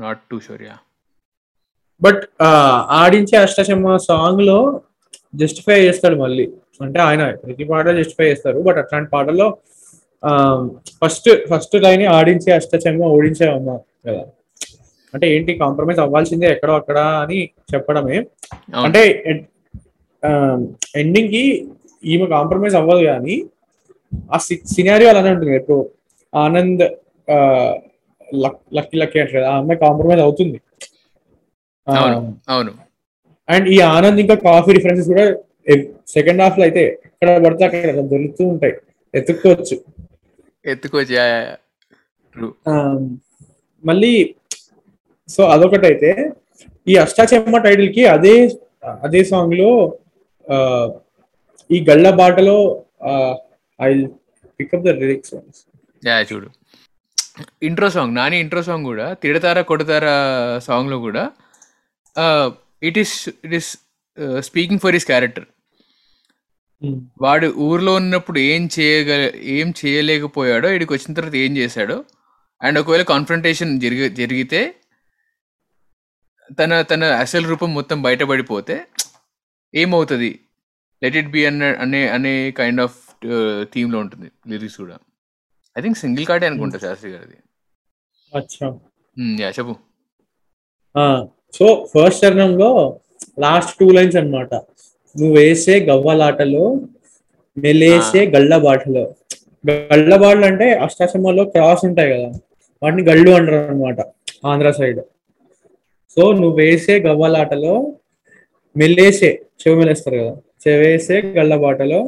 not 0.03 0.21
too 0.31 0.39
sure 0.47 0.63
yeah 0.69 0.77
but 2.07 2.23
ఆడించే 3.01 3.37
అష్టచమ్మ 3.45 3.97
సాంగ్లో 4.11 4.59
జస్టిఫై 5.35 5.77
చేస్తాడు 5.87 6.17
మళ్ళీ. 6.23 6.47
అంటే 6.85 6.99
ఆయన 7.09 7.23
ప్రతి 7.45 7.65
పాట 7.71 7.87
జస్టిఫై 7.99 8.27
చేస్తారు. 8.31 8.59
బట్ 8.67 8.79
అట్లాంటి 8.83 9.11
పాటల్లో 9.15 9.49
ఫస్ట్ 11.03 11.29
ఫస్ట్ 11.51 11.75
లైన్ 11.85 12.05
ఆడించే 12.17 12.51
అష్టచమ్మ 12.59 13.09
ఓడించే 13.17 13.47
అమ్మ 13.55 13.71
కదా. 14.07 14.23
అంటే 15.15 15.27
ఏంటి 15.35 15.53
కాంప్రమైజ్ 15.63 16.01
అవ్వాల్సిందే 16.05 16.47
ఎక్కడో 16.55 16.75
అక్కడ 16.81 16.99
అని 17.25 17.39
చెప్పడమే. 17.73 18.19
అంటే 18.87 19.03
ఎండింగ్కి 21.01 21.43
ఈమె 22.13 22.27
కాంప్రమైజ్ 22.37 22.77
అవ్వదు 22.81 23.03
కానీ 23.11 23.35
ఆ 24.35 24.39
సినారియో 24.75 25.11
అలానే 25.13 25.31
ఉంటుంది. 25.35 25.55
ఎక్కువ 25.61 25.79
ఆనంద్ 26.33 26.85
లక్కీ 28.77 28.97
లక్కీ 29.01 29.19
అంటే 29.23 29.33
కదా 29.39 29.49
ఆ 29.53 29.57
అమ్మాయి 29.61 29.79
కాంప్రమైజ్ 29.85 30.23
అవుతుంది. 30.27 30.59
అవును 31.87 32.19
అవును. 32.55 32.73
అండ్ 33.49 33.67
ఈ 33.69 33.79
ఆనంద్ 33.93 34.21
ఇంకా 34.21 34.37
కాఫీ 34.47 34.71
రిఫరెన్సెస్ 34.77 35.09
కూడా 35.13 35.25
సెకండ్ 36.15 36.43
హాఫ్లో 36.43 36.65
అయితే 36.67 36.83
ఎక్కడ 37.09 37.29
పడితే 37.45 37.65
అక్కడ 37.67 37.81
దొరుకుతూ 38.13 38.43
ఉంటాయి. 38.53 38.75
ఎత్తుక్కోవచ్చు. 39.15 39.77
ఎత్తుకోవచ్చు 40.65 41.15
మళ్ళీ 43.85 44.13
సో 45.29 45.43
అదొకటైతే 45.53 46.11
ఈ 46.87 46.95
అష్టాచెమ్మ 46.97 47.59
టైటిల్కి 47.65 48.03
అదే 48.15 48.35
అదే 49.03 49.21
సాంగ్లో 49.25 49.69
ఆ, 50.45 50.57
ఈ 51.71 51.79
గళ్ళ 51.89 52.07
బాటలో 52.21 52.57
I 53.81 53.91
pick up 54.61 54.85
the 54.87 54.93
lyrics 55.01 55.35
yeah 56.03 56.17
చూడు. 56.31 56.49
Intro 57.69 57.89
song 57.91 58.15
Nani 58.17 58.37
intro 58.41 58.63
song 58.63 58.87
కూడా 58.91 59.07
తిడతారా 59.23 59.63
కొడతారా 59.71 60.17
సాంగ్లో 60.67 60.97
కూడా 61.05 61.23
it 62.83 62.99
is 62.99 63.15
it 63.29 63.55
is 63.55 63.71
speaking 64.41 64.81
for 64.81 64.93
his 64.93 65.07
character 65.07 65.47
వాడు 67.21 67.49
ఊర్లో 67.57 67.95
ఉన్నప్పుడు 67.95 68.39
ఏం 68.53 68.69
చేయగ 68.79 69.11
ఏం 69.57 69.69
చేయలేకపోయాడో 69.81 70.69
ఇక్కడికి 70.69 70.93
వచ్చిన 70.93 71.15
తర్వాత 71.15 71.35
ఏం 71.35 71.53
చేశాడో 71.57 72.05
అండ్ 72.61 72.79
ఒకవేళ 72.79 73.03
కాన్ఫ్రంటేషన్ 73.03 73.81
జరిగి 73.81 74.09
జరిగితే 74.09 74.61
తన 76.59 76.83
తన 76.83 77.05
అసలు 77.05 77.45
రూపం 77.49 77.71
మొత్తం 77.75 77.99
బయటపడిపోతే 78.03 78.77
ఏమవుతుంది? 79.75 80.31
లెట్ 81.03 81.17
ఇట్ 81.17 81.31
బి 81.31 81.41
అన్న 81.47 81.65
అనే 81.85 82.01
అనే 82.09 82.33
కైండ్ 82.51 82.81
ఆఫ్ 82.81 82.99
థీమ్లో 83.73 83.99
ఉంటుంది 83.99 84.29
లిరిక్స్ 84.51 84.77
కూడా. 84.77 84.97
ఐ 85.77 85.83
థింక్ 85.83 85.99
సింగిల్ 85.99 86.27
కార్డే 86.27 86.47
అనుకుంటా 86.47 86.79
శాస్త్రి 86.79 87.11
గారిది. 87.11 87.39
యా 89.43 89.51
చెప్పు. 89.59 89.75
సో 91.55 91.67
ఫస్ట్ 91.93 92.23
చరణంలో 92.25 92.71
లాస్ట్ 93.39 93.73
టూ 93.81 93.87
లైన్స్ 93.93 94.17
అన్నమాట. 94.17 94.53
నువ్వు 95.17 95.35
వేసే 95.39 95.75
గవ్వలాటలో 95.89 96.65
మెలేసే 97.57 98.23
గళ్ళ 98.35 98.53
బాటలో 98.67 99.03
గళ్ళ 99.65 100.13
బాటలు 100.17 100.47
అంటే 100.47 100.67
అష్టాచమ్మలో 100.85 101.45
క్రాస్ 101.55 101.85
ఉంటాయి 101.89 102.11
కదా. 102.15 102.29
వాటిని 102.83 103.03
గళ్ళు 103.09 103.31
అంటారు 103.39 103.59
అనమాట 103.67 103.99
ఆంధ్ర 104.47 104.71
సైడ్. 104.79 105.01
సో 106.17 106.23
నువ్వు 106.33 106.57
వేసే 106.57 106.95
గవ్వలాటలో 107.07 107.75
మెల్లేసే 108.77 109.31
చెవి 109.61 109.77
మెలేస్తారు 109.81 110.17
కదా. 110.23 110.33
చెవేసే 110.65 111.19
గళ్ళ 111.37 111.55
బాటలో 111.65 112.01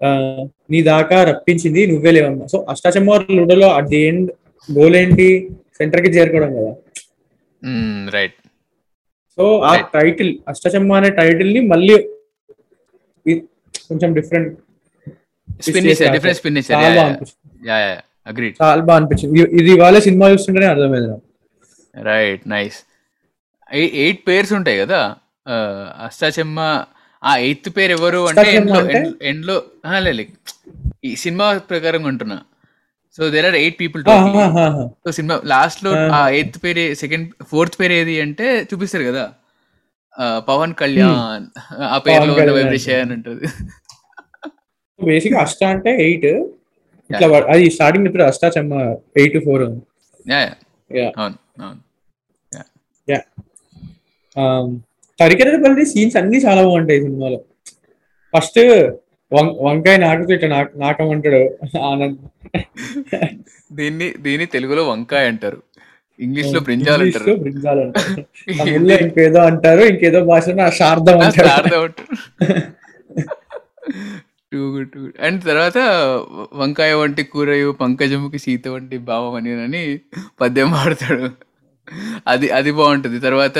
ఆ, 0.00 0.08
నీ 0.70 0.82
దాకా 0.82 1.18
రప్పించింది 1.24 1.82
నువ్వే 1.90 2.10
లేవమ్మా 2.10 2.46
సో 2.46 2.58
అష్టాచమ్మ 2.72 3.12
లూడోలో 3.36 3.68
అట్ 3.76 3.88
ది 3.92 4.00
ఎండ్ 4.08 4.26
గోల్ 4.68 4.96
ఏంటి 4.96 5.26
సెంటర్కి 5.78 6.08
చేరుకోవడం 6.08 6.50
కదా. 6.58 6.72
రైట్ 8.10 8.34
సో 9.38 9.58
ఆ 9.60 9.74
Right. 9.74 9.86
టైటిల్ 10.00 10.38
అష్టచమ్మ 10.48 10.92
అనే 10.92 11.10
టైటిల్ని 11.10 11.60
మళ్ళీ 11.60 11.96
కొంచెం 13.88 14.14
డిఫరెంట్ 14.14 14.58
డిఫరెంట్ 16.12 16.38
స్పిన్ 16.38 16.58
చాలా 18.62 18.82
బాగా 18.82 18.96
అనిపించింది. 18.96 19.40
ఇది- 19.42 19.74
ఇవాళ 19.76 19.98
సినిమా 19.98 20.28
చూస్తుంటేనే 20.28 20.66
అర్థమైంది 20.66 21.14
రైట్ 22.02 22.48
నైస్ 22.48 22.74
ఎయిట్ 23.72 24.28
పేర్స్ 24.28 24.52
ఉంటాయి 24.52 24.78
కదా? 24.78 25.14
అష్టాచెమ్మ 26.00 26.84
ఆ 27.24 27.36
ఎయిత్ 27.36 27.76
పేరు 27.76 27.92
ఎవరు 27.92 28.28
అంటే 28.28 28.54
ఎండ్లో 28.56 28.74
అంటే? 28.74 28.98
ఎండ్- 28.98 29.14
ఎండ్లో 29.22 29.62
ఆ, 29.86 29.98
లే, 29.98 30.12
లే. 30.12 30.26
ఈ 31.04 31.16
సినిమా 31.16 31.58
ప్రకారం 31.58 32.04
ఉంటున్నా. 32.04 32.40
So 33.16 33.30
there 33.30 33.46
are 33.46 33.54
eight 33.54 33.80
people. 33.80 34.04
So 34.88 35.12
cinema 35.12 35.40
లాస్ట్లో. 35.44 35.92
ఆ. 35.92 36.28
ఎయిత్ 36.28 36.64
పేరు 36.64 36.94
సెకండ్ 36.94 37.28
ఫోర్త్ 37.44 37.80
పేరు 37.80 37.92
ఏది 37.92 38.20
అంటే 38.20 38.68
చూపిస్తారు 38.74 39.04
కదా? 39.04 39.32
పవన్ 40.38 40.74
కళ్యాణ్. 40.74 41.46
ఆ 41.82 41.98
పేరులో 41.98 42.34
ఉన్న. 42.34 42.52
వైబ్రేషన్ 42.52 43.12
ఉంటుంది 43.12 43.46
బేసిక్ 45.04 45.34
అష్ట 45.34 45.64
అంటే 45.64 46.02
ఎయిట్ 46.02 46.24
ఇట్లా 47.10 47.38
అది 47.38 47.70
స్టార్టింగ్ 47.70 48.06
ఇప్పుడు 48.06 48.22
అష్టాచమ్మ 48.22 48.74
ఎయిట్ 49.16 49.44
ఫోర్ 49.44 49.78
తరికెదపల్లి 55.20 55.86
సీన్స్ 55.86 56.16
అన్ని 56.16 56.38
చాలా 56.38 56.62
బాగుంటాయి 56.62 57.00
సినిమాలో. 57.02 57.40
ఫస్ట్ 58.36 58.58
వంకాయ 59.66 59.96
నాకుతూ 59.98 60.32
ఇట్లా 60.34 60.48
నాకు 60.54 60.72
నాకమంటాడు 60.82 61.40
ఆనంద్. 61.90 62.18
దీన్ని 63.78 64.08
దీన్ని 64.24 64.46
తెలుగులో 64.54 64.82
వంకాయ 64.90 65.30
అంటారు. 65.32 65.58
ఇంగ్లీష్లో 66.18 66.60
బ్రింజాల్ 66.66 67.02
అంటారు. 67.06 67.32
బ్రింజాల్ 67.44 67.80
అంటారు. 67.84 68.22
ఇంకేదో 69.06 69.40
అంటారు 69.48 69.82
ఇంకేదో 69.92 70.20
భాషలో 70.30 70.66
శారదం 70.80 71.18
అంటారు. 71.26 71.48
Sharada 71.48 71.74
too 74.52 74.60
good 74.74 74.88
too 74.92 75.00
good 75.02 75.16
and 75.26 75.40
తర్వాత 75.50 75.78
వంకాయ 76.60 76.92
వంటి 77.00 77.22
కూరయు 77.32 77.70
పంకజముకి 77.82 78.38
సీత 78.44 78.66
వంటి 78.74 78.96
భావం 79.10 79.34
అని 79.40 79.52
అని 79.66 79.82
పద్యం 80.40 80.70
పాడతాడు 80.76 81.26
అది 82.26 82.46
అది 82.58 82.70
బాగుంటుంది. 82.78 83.18
తర్వాత 83.26 83.56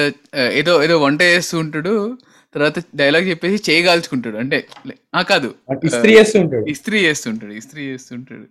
ఏదో 0.61 0.73
ఏదో 0.87 0.97
వంట 1.05 1.21
చేస్తూ 1.33 1.57
ఉంటాడు. 1.65 1.95
తర్వాత 2.57 2.79
డైలాగ్ 3.01 3.27
చెప్పేసి 3.31 3.59
చేయి 3.67 3.83
కాల్చుకుంటాడు 3.87 4.39
అంటే 4.43 4.59
కాదు. 5.29 5.49
ఇస్త్రీ 5.89 6.13
చేస్తూ 6.19 6.39
ఉంటాడు 6.43 6.65
ఇస్త్రీ 6.75 6.99
చేస్తుంటాడు 7.07 7.55
ఇస్త్రీ 7.61 7.83
చేస్తుంటాడు. 7.91 8.47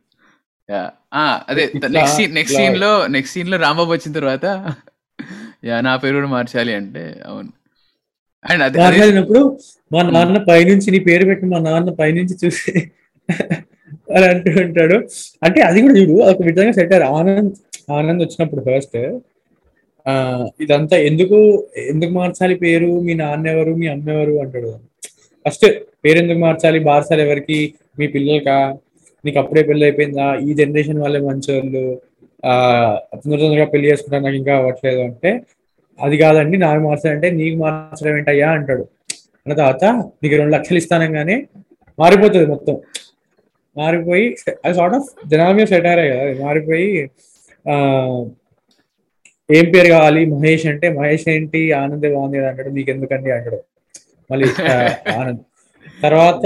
యా 0.69 0.81
ఆ, 1.15 1.23
అదే 1.49 1.63
నెక్స్ట్ 1.95 2.17
సీన్ 2.17 2.33
నెక్స్ట్ 2.39 2.57
సీన్లో 2.59 2.91
నెక్స్ట్ 3.15 3.35
సీన్లో 3.35 3.57
రాంబాబు 3.63 3.91
వచ్చిన 3.95 4.13
తర్వాత 4.17 4.45
యా 5.63 5.75
నా 5.85 5.93
పేరు 6.01 6.15
కూడా 6.17 6.29
మార్చాలి 6.33 6.73
అంటే 6.79 7.03
అవును. 7.27 7.51
అండ్ 8.45 8.63
అది 8.63 8.77
మా 9.91 10.01
నాన్న 10.09 10.39
పైనుంచి 10.49 10.89
నీ 10.93 10.99
పేరు 11.07 11.25
పెట్టి 11.29 11.45
మా 11.53 11.59
నాన్న 11.67 11.91
పైనుంచి 12.01 12.35
చూసి 12.41 12.73
అని 14.15 14.25
అంటూ 14.31 14.49
ఉంటాడు. 14.63 14.97
అంటే 15.41 15.59
అది 15.67 15.79
కూడా 15.83 15.93
చూడు 15.99 16.15
ఒక 16.25 16.41
విధంగా 16.47 16.73
సెట్ 16.77 16.91
అయ్యారు. 16.91 17.07
ఆనంద్ 17.17 17.53
ఆనంద్ 17.95 18.21
వచ్చినప్పుడు 18.25 18.61
ఫస్ట్ 18.67 18.97
ఇదంతా 20.59 20.95
ఎందుకు 21.09 21.37
ఎందుకు 21.91 22.13
మార్చాలి 22.13 22.55
పేరు? 22.55 22.89
మీ 23.05 23.13
నాన్న 23.13 23.45
ఎవరు 23.47 23.71
మీ 23.75 23.87
అమ్మ 23.87 24.09
ఎవరు 24.09 24.33
అంటాడు. 24.43 24.71
ఫస్ట్ 25.45 25.65
పేరు 26.03 26.17
ఎందుకు 26.19 26.39
మార్చాలి? 26.39 26.79
మార్చాలి 26.89 27.21
ఎవరికి? 27.21 27.59
మీ 27.99 28.07
పిల్లలకా? 28.07 28.57
నీకు 29.23 29.39
అప్పుడే 29.41 29.61
పెళ్ళి 29.63 29.83
అయిపోయిందా 29.85 30.25
ఈ 30.41 30.53
జనరేషన్ 30.53 30.99
వాళ్ళే 30.99 31.19
మంచోళ్ళు. 31.27 31.83
ఆ 32.43 32.53
తొందర 33.13 33.37
తొందరగా 33.39 33.67
పెళ్ళి 33.73 33.87
చేసుకుంటా 33.91 34.19
నాకు 34.19 34.37
ఇంకా 34.41 34.53
అవ్వట్లేదు 34.57 35.01
అంటే 35.01 35.31
అది 35.99 36.15
కాదండి. 36.17 36.57
నాకు 36.57 36.81
మార్చాలంటే 36.87 37.29
నీకు 37.31 37.57
మార్చడం 37.63 38.15
ఏంటయ్యా? 38.17 38.49
అంటాడు. 38.57 38.85
అన్న 39.45 39.53
తర్వాత 39.53 39.85
నీకు 40.23 40.35
రెండు 40.35 40.53
లక్షలు 40.55 40.77
ఇస్తానంగానే 40.77 41.35
మారిపోతుంది 41.99 42.47
మొత్తం. 42.53 42.75
మారిపోయి 43.75 44.25
అది 44.65 44.73
సార్ట్ 44.77 44.95
ఆఫ్ 44.95 45.07
జనాల 45.31 45.51
మీద 45.57 45.67
సెటారే 45.67 46.05
కదా. 46.11 46.45
మారిపోయి 46.45 46.89
ఆ 47.65 47.75
ఏం 49.49 49.65
పేరు 49.73 49.89
కావాలి? 49.91 50.21
మహేష్ 50.33 50.65
అంటే 50.71 50.87
మహేష్ 50.95 51.25
ఏంటి? 51.33 51.59
ఆనందే 51.79 52.09
బాగుంది 52.13 52.37
అంటాడు. 52.43 52.71
మీకు 52.77 52.89
ఎందుకండి 52.95 53.29
అంటాడు. 53.35 53.59
మళ్ళీ 54.29 54.47
ఆనంద్. 55.15 55.41
తర్వాత 55.99 56.45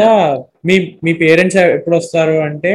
మీ 0.67 0.75
మీ 1.05 1.11
పేరెంట్స్ 1.21 1.57
ఎప్పుడు 1.75 1.95
వస్తారు 1.99 2.35
అంటే 2.47 2.73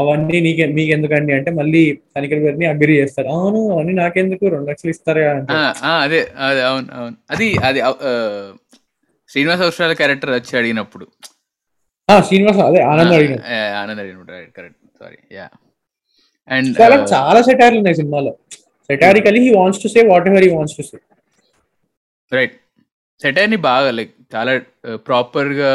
అవన్నీ 0.00 0.38
నీకే 0.44 0.66
మీకు 0.76 0.92
ఎందుకండి 0.96 1.32
అంటే 1.38 1.50
మళ్ళీ 1.58 1.80
తనిఖీల 2.14 2.40
పేరుని 2.44 2.66
అగ్రి 2.70 2.94
చేస్తారు. 3.00 3.28
అవును 3.36 3.60
అవన్నీ 3.74 3.94
నాకెందుకు? 4.00 4.44
రెండు 4.54 4.68
లక్షలు 4.70 4.92
ఇస్తారా 4.94 5.24
అదే 5.96 6.20
అదే 6.46 6.62
అవును 6.70 6.88
అవును. 6.98 7.16
అది 7.32 7.48
అది 7.68 7.80
శ్రీనివాస్ 9.30 9.64
అవసరాల 9.66 9.92
క్యారెక్టర్ 10.00 10.32
వచ్చి 10.36 10.52
అడిగినప్పుడు. 10.60 11.06
శ్రీనివాస్ 12.08 12.60
అదే 12.62 12.80
ఆనంద్ 12.90 13.14
అడిగాడు 13.16 13.42
ఆ, 13.50 13.58
ఆనంద్ 13.80 14.00
అడిగినప్పుడు 14.02 14.32
కరెక్ట్ 14.56 14.80
సారీ 15.00 15.18
యా 15.36 15.46
అండ్ 16.48 16.70
చాలా 17.12 17.40
సెటార్లు 17.48 17.78
ఉన్నాయి 17.78 17.98
సినిమాలో. 18.00 18.32
Satirically 18.92 19.42
he 19.46 19.52
wants 19.58 19.82
to 19.84 19.90
say 19.94 20.00
whatever 20.30 20.44
he 20.46 20.50
wants 20.56 20.76
to 20.78 20.84
say 20.90 20.98
right 22.32 22.56
సెటైర్ని 23.20 23.58
బాగా 23.68 23.88
లైక్ 23.98 24.12
చాలా 24.34 24.52
ప్రాపర్గా 25.08 25.70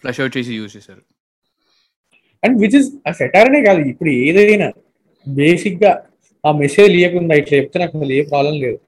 ఫ్లష్ 0.00 0.20
అవుట్ 0.22 0.34
చేసి 0.36 0.52
యూజ్ 0.58 0.74
చేశారు. 0.76 1.02
అండ్ 2.42 2.56
విచ్ 2.62 2.76
ఇస్ 2.78 2.88
ఆ 3.08 3.12
సెటార్ 3.20 3.48
అనే 3.50 3.60
కాదు 3.68 3.80
ఇప్పుడు 3.92 4.10
ఏదైనా 4.28 4.68
బేసిక్గా 5.26 5.92
ఆ 6.44 6.50
మెసేజ్ 6.62 6.90
లేకుండా 6.96 7.34
ఇట్లా 7.40 7.54
చెప్తే 7.60 7.78
నాకు 7.82 7.94
అసలు 7.98 8.12
ఏ 8.18 8.20
ప్రాబ్లం 8.30 8.56
లేదు. 8.64 8.78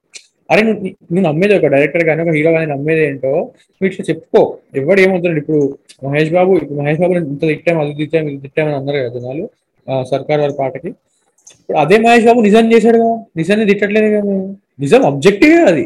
అరే 0.49 0.61
నువ్వు 0.67 0.81
నువ్వు 1.11 1.23
నమ్మేది 1.27 1.53
ఒక 1.59 1.69
డైరెక్టర్ 1.73 2.03
కానీ 2.09 2.21
ఒక 2.25 2.33
హీరో 2.37 2.51
కానీ 2.57 2.67
నమ్మేది 2.73 3.01
ఏంటో 3.07 3.31
నువ్వు 3.75 3.89
ఇట్లా 3.89 4.03
చెప్పుకో. 4.09 4.41
ఎవడు 4.79 4.99
ఏమవుతున్నాడు 5.05 5.41
ఇప్పుడు? 5.43 5.61
మహేష్ 6.05 6.31
బాబు 6.37 6.51
ఇప్పుడు 6.61 6.77
మహేష్ 6.81 6.99
బాబు 7.03 7.13
ఇంత 7.33 7.43
తిట్టాం 7.51 7.79
అది 7.83 7.95
తిట్టాం 8.01 8.27
ఇది 8.31 8.39
తిట్టామని 8.45 8.77
అన్నారు 8.79 8.99
కదా 9.01 9.11
జనాలు 9.17 9.45
సర్కార్ 10.11 10.41
వారి 10.43 10.55
పాటకి. 10.61 10.91
ఇప్పుడు 11.53 11.77
అదే 11.77 11.97
మహేష్ 11.97 12.25
బాబు 12.25 12.41
నిజం 12.41 12.65
చేశాడు 12.73 12.97
కదా. 12.97 13.15
నిజాన్ని 13.37 13.65
తిట్టట్లేదు 13.65 14.09
కదా 14.13 14.35
నిజం 14.79 15.05
ఆబ్జెక్టివ్ 15.05 15.55
అది. 15.67 15.85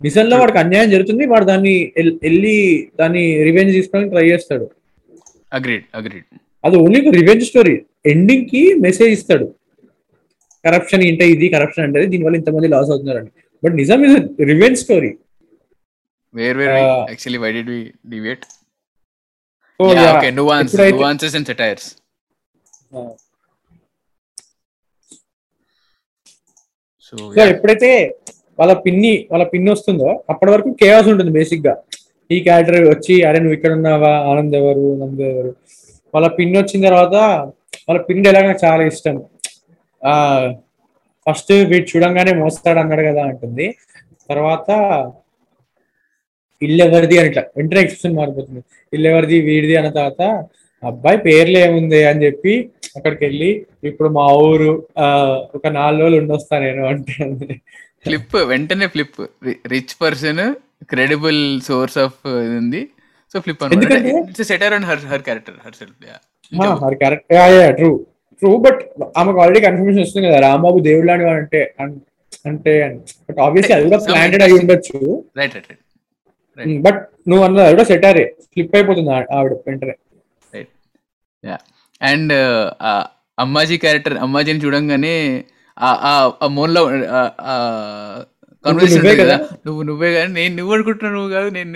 నిజంలో 0.00 0.36
వాడికి 0.38 0.58
అన్యాయం 0.58 0.90
జరుగుతుంది 0.90 1.26
వాడు 1.26 1.44
దాన్ని 1.44 1.72
వెళ్ళి 2.22 2.56
దాన్ని 3.00 3.22
రివెంజ్ 3.42 3.72
తీసుకోవడానికి 3.72 4.14
ట్రై 4.14 4.26
చేస్తాడు. 4.30 4.66
అగ్రీడ్ 5.52 5.86
అగ్రీడ్ 5.94 6.26
అది 6.64 6.76
ఓన్లీ 6.76 7.00
రివెంజ్ 7.12 7.44
స్టోరీ 7.44 7.74
ఎండింగ్కి 8.06 8.62
మెసేజ్ 8.80 9.12
ఇస్తాడు. 9.12 9.46
కరప్షన్ 10.64 11.02
ఏంటో 11.04 11.24
ఇది 11.26 11.48
కరప్షన్ 11.48 11.84
అంటే 11.84 12.06
దీనివల్ల 12.06 12.36
ఇంతమంది 12.36 12.68
లాస్ 12.68 12.90
అవుతున్నారని. 12.90 13.30
బట్ 13.62 13.74
నిజం 13.74 14.00
ఇది 14.06 14.16
revenge 14.44 14.78
story 14.78 15.10
where 16.34 16.56
where 16.56 16.72
actually 17.10 17.38
why 17.38 17.50
did 17.52 17.70
we 17.70 17.80
deviate 18.08 18.44
so 19.80 19.84
okay 20.10 20.30
nuance 20.30 20.70
ఎప్పుడైతే- 20.70 20.96
నువాన్సెస్ 20.96 21.36
అండ్ 21.36 21.46
సెటైర్స్ 21.46 21.88
సో 27.08 27.42
ఎప్పుడైతే 27.52 27.90
వాళ్ళ 28.60 28.72
పిన్ని 28.84 29.12
వాళ్ళ 29.32 29.44
పిన్ని 29.52 29.70
వస్తుందో 29.74 30.08
అప్పటి 30.32 30.50
వరకు 30.54 30.70
కేవాస్ 30.82 31.08
ఉంటుంది 31.12 31.32
బేసిక్గా 31.38 31.74
ఈ 32.30 32.38
క్యారెక్టర్ 32.46 32.86
వచ్చి 32.94 33.14
అరే 33.28 33.38
నువ్వు 33.42 33.56
ఇక్కడ 33.58 33.72
ఉన్నావా? 33.78 34.10
ఆనంద్ 34.30 34.54
ఎవరు? 34.60 34.86
నందు 35.02 35.22
ఎవరు? 35.32 35.50
వాళ్ళ 36.14 36.26
పిన్ని 36.38 36.56
వచ్చిన 36.60 36.80
తర్వాత 36.88 37.14
వాళ్ళ 37.88 37.98
పిన్ని 38.08 38.26
ఎలా 38.30 38.40
నాకు 38.46 38.60
చాలా 38.66 38.82
ఇష్టం. 38.92 39.16
ఆ 40.02 40.14
ఫస్ట్ 41.26 41.52
వీడు 41.70 41.86
చూడంగానే 41.92 42.32
మోస్తాడు 42.42 42.80
అన్నాడు 42.82 43.04
కదా 43.10 43.22
అంటుంది. 43.30 43.66
తర్వాత 44.30 44.68
ఇల్లు 46.62 46.82
ఎవరిది 46.88 47.16
అని 47.20 47.28
ఇట్లా 47.30 47.42
వెంటనే 47.56 47.80
ఎక్స్ప్రెషన్ 47.84 48.16
మారిపోతుంది. 48.20 48.60
ఇల్లు 48.92 49.08
ఎవరిది 49.12 49.36
వీడిది? 49.48 49.74
అన్న 49.80 49.90
తర్వాత 49.98 50.22
అబ్బాయి 50.82 51.18
పేర్లు 51.26 51.58
ఏముంది 51.58 52.00
అని 52.10 52.22
చెప్పి 52.24 52.52
అక్కడికి 52.96 53.22
వెళ్ళి 53.26 53.50
ఇప్పుడు 53.88 54.08
మా 54.08 54.26
ఊరు 54.44 54.70
ఒక 55.56 55.66
నాలుగు 55.78 56.02
రోజులు 56.02 56.18
ఉండొస్తా 56.22 56.54
నేను 56.58 56.82
అంటే. 56.86 57.16
ఫ్లిప్ 58.06 58.36
వెంటనే 58.50 58.86
flip 58.86 59.20
rich 59.72 59.94
person 60.02 60.44
credible 60.92 61.40
source 61.68 61.98
of 62.04 62.18
ఉంది 62.60 62.82
so 63.34 63.40
flip 63.44 63.64
setter 64.50 64.74
and 64.76 64.86
her 64.90 65.04
her 65.12 65.24
character 65.28 65.58
her 65.64 65.76
self 65.80 65.96
her 66.82 66.96
correct 67.02 67.26
true 67.80 67.90
true 68.42 68.50
but 68.66 68.80
ఆమెకు 69.20 69.38
ఆల్రెడీ 69.42 69.60
కన్ఫర్మేషన్ 69.66 70.04
వస్తుంది 70.04 70.26
కదా 70.28 70.40
రాంబాబు 70.46 70.78
దేవుడు 70.88 71.06
లాంటి 71.10 71.24
వాడు 71.24 71.40
అంటే 71.42 71.60
అంటే 72.44 72.72
బట్ 73.28 73.38
ఆబ్వియస్లీ 73.46 73.74
అది 73.76 73.84
కూడా 73.88 73.98
ప్లాంటెడ్ 74.06 74.42
అయి 74.46 74.54
ఉండొచ్చు. 74.58 74.98
Right 75.38 75.54
right. 75.56 75.72
బట్ 76.86 77.00
నువ్వు 77.28 77.42
అన్నది 77.46 77.64
అది 77.66 77.74
కూడా 77.76 77.86
సెటారే 77.90 78.24
స్లిప్ 78.46 78.74
అయిపోతుంది 78.76 79.10
ఆవిడ 79.36 79.52
వెంటనే. 79.66 79.94
అండ్ 82.00 82.34
అమ్మాజీ 83.38 83.76
క్యారెక్టర్ 83.78 84.16
అమ్మాజీని 84.24 84.60
చూడంగానే 84.64 85.14
ఆ- 85.76 85.98
మోన్లో 86.54 86.82
కాన్వర్సేషన్ 88.64 88.96
నువ్వే 88.96 89.10
ఉంటుంది 89.10 89.22
కదా? 89.22 89.36
కదా? 89.36 89.58
నువ్వు 89.66 89.82
నువ్వే 89.88 90.08
కానీ 90.14 90.30
నేను 90.36 90.52
నువ్వు 90.58 90.72
అనుకుంటున్నా 90.76 91.10
నువ్వు 91.16 91.30
కాదు 91.34 91.48
నేను 91.56 91.70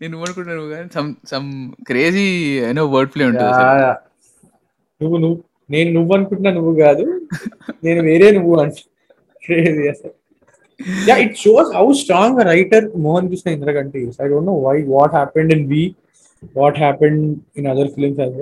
నేను 0.00 0.10
నువ్వు 0.12 0.24
అనుకుంటున్నా 0.26 0.56
నువ్వు 0.58 0.72
కానీ 0.74 0.88
సమ్ 0.96 1.08
సమ్ 1.30 1.48
క్రేజీ 1.86 2.26
ఏనో 2.66 2.84
వర్డ్ 2.94 3.12
ప్లే 3.14 3.24
ఉంటుంది 3.28 3.52
నువ్వు 5.00 5.16
నువ్వు 5.18 5.38
నేను 5.70 5.90
నువ్వు 5.94 6.12
అనుకుంటున్నా 6.16 6.50
నువ్వు 6.56 6.72
కాదు. 6.80 7.04
నేను 7.84 8.00
వేరే 8.04 8.28
నువ్వు 8.32 8.52
అంటే 8.60 8.82
Crazy 9.42 9.82
అసలు. 9.90 10.12
It 11.16 11.36
shows 11.38 11.68
how 11.74 11.84
strong 11.98 12.38
writer 12.48 12.86
Mohan 13.02 13.28
Krishna 13.30 13.48
Indraganti 13.50 14.00
I 14.18 14.28
don't 14.28 14.48
know 14.48 14.56
why 14.64 14.76
what 14.88 15.14
happened 15.14 15.52
in 15.52 15.64
we 15.68 15.82
what 16.56 16.78
happened 16.78 17.22
in 17.56 17.68
other 17.68 17.90
films 17.94 18.20
well 18.22 18.34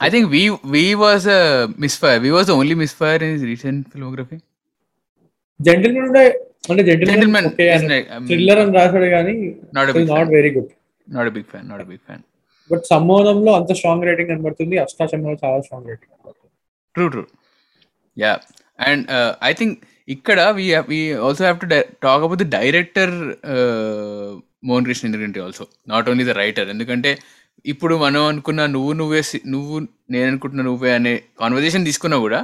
I 0.00 0.08
think 0.08 0.30
we 0.30 0.42
we 0.74 0.94
was 0.94 1.26
a 1.26 1.68
misfire. 1.76 2.20
We 2.20 2.30
was 2.30 2.46
the 2.46 2.54
only 2.54 2.74
misfire 2.74 3.16
in 3.16 3.32
his 3.34 3.42
recent 3.52 3.80
filmography. 3.92 4.38
Gentleman 5.60 6.06
అంటే 6.70 6.82
Gentleman 7.00 7.44
gentleman 7.58 8.06
um, 8.14 8.22
thriller 8.28 8.60
అని 8.62 8.72
రాశాడు 8.78 9.08
కానీ 9.16 9.34
not 9.78 9.88
a 9.90 9.94
big 9.96 10.06
not 10.12 10.28
fan. 10.28 10.34
Very 10.36 10.50
good 10.56 10.70
Not 11.08 11.26
a 11.30 11.34
big 11.36 11.46
fan. 11.52 11.62
Not 11.72 11.80
a 11.84 11.88
big 11.92 12.00
fan. 12.08 12.20
But 12.70 12.84
సంబోధంలో 12.92 13.50
అంత 13.58 13.72
strong 13.78 14.06
rating 14.08 14.30
కనబడుతుంది 14.32 14.76
అష్టాచంలో 14.84 15.34
చాలా 15.44 15.60
strong 15.66 15.88
writing 15.92 16.16
True, 16.94 17.08
true. 17.14 17.26
Yeah, 18.16 18.36
and 18.78 19.00
uh, 19.16 19.32
I 19.48 19.52
think 19.58 19.72
ikkada 20.08 20.46
we 20.58 20.64
have, 20.74 20.86
we 20.92 21.00
also 21.26 21.42
have 21.48 21.58
to 21.64 21.68
di- 21.72 21.88
talk 22.06 22.20
about 22.26 22.38
the 22.42 22.48
director 22.56 23.08
uh, 23.54 24.30
Mohan 24.68 24.86
Krishna 24.88 25.40
also 25.44 25.64
not 25.92 26.08
only 26.12 26.24
the 26.30 26.34
writer 26.42 26.68
ఎందుకంటే 26.74 27.10
ఇప్పుడు 27.64 27.94
మనం 27.96 28.22
అనుకున్న 28.24 28.66
నువ్వు 28.66 28.92
నువ్వే 28.92 29.22
C- 29.22 29.44
నువ్వు 29.46 29.74
నేను 30.10 30.26
అనుకుంటున్న 30.28 30.62
నువ్వే 30.62 30.92
అనే 30.94 31.12
కాన్వర్జేషన్ 31.38 31.86
తీసుకున్నా 31.88 32.18
కూడా 32.18 32.38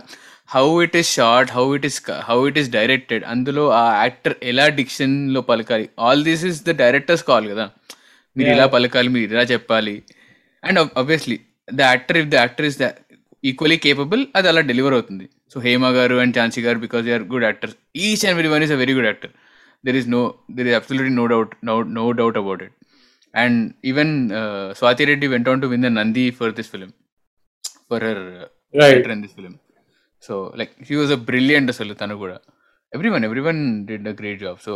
how 0.48 0.64
it 0.82 0.96
is 0.96 1.11
short 1.14 1.50
how 1.52 1.64
it 1.76 1.86
is 1.86 1.98
how 2.28 2.38
it 2.48 2.59
is 2.59 2.70
directed 2.70 3.24
అందులో 3.32 3.64
ఆ 3.76 3.84
యాక్టర్ 4.02 4.34
ఎలా 4.44 4.66
డిక్షన్లో 4.78 5.40
పలకాలి 5.48 5.86
all 6.00 6.22
this 6.28 6.44
is 6.50 6.61
the 6.62 6.74
director's 6.82 7.24
call 7.30 7.46
కదా. 7.52 7.64
మీరు 8.36 8.50
ఇలా 8.54 8.66
పలకాలి 8.74 9.11
మీరు 9.14 9.30
ఇలా 9.30 9.44
చెప్పాలి. 9.52 9.94
And 10.62 10.78
obviously 11.00 11.36
the 11.68 11.82
actor 11.88 12.18
if 12.18 12.28
the 12.28 12.42
actor 12.42 12.66
is 12.66 12.78
the 12.78 12.86
equally 13.44 13.76
capable 13.78 14.22
అది 14.36 14.48
అలా 14.48 14.62
డెలివర్ 14.70 14.94
అవుతుంది. 14.94 15.24
సో 15.52 15.61
హేమ 15.61 15.84
గారు 15.96 16.16
అండ్ 16.22 16.34
ఝాన్సీ 16.36 16.61
గారు 16.62 16.78
because 16.84 17.04
they 17.04 17.12
are 17.12 17.26
good 17.32 17.44
actors 17.44 17.76
each 18.02 18.24
and 18.26 18.36
very 18.36 18.50
one 18.54 18.62
is 18.62 18.72
a 18.72 18.80
very 18.82 18.94
good 18.94 19.07
actor 19.07 19.32
there 19.84 19.98
is 20.00 20.09
no 20.11 20.22
there 20.57 20.68
is 20.70 20.76
absolutely 20.78 21.14
no 21.18 21.26
doubt 21.32 21.52
no 21.64 21.76
no 21.98 22.07
doubt 22.20 22.38
about 22.38 22.62
it 22.66 22.74
and 23.37 23.61
even 23.84 24.12
Swathi 24.78 25.07
Reddy 25.11 25.26
went 25.34 25.49
on 25.49 25.62
to 25.62 25.68
win 25.72 25.84
the 25.87 25.91
Nandi 25.97 26.26
for 26.39 26.53
this 26.59 26.70
film 26.74 26.91
for 27.91 28.05
her 28.09 28.22
right 28.74 29.09
in 29.09 29.22
this 29.24 29.34
film 29.34 29.55
so 30.22 30.37
like 30.57 30.72
she 30.89 30.97
was 30.97 31.12
a 31.12 31.20
brilliant 31.30 31.70
అసలు 31.74 31.95
తను 31.95 32.16
కూడా 32.22 32.37
everyone 33.14 33.24
everyone 33.47 33.61
did 33.89 34.09
a 34.09 34.14
great 34.20 34.41
job 34.41 34.61
so 34.66 34.74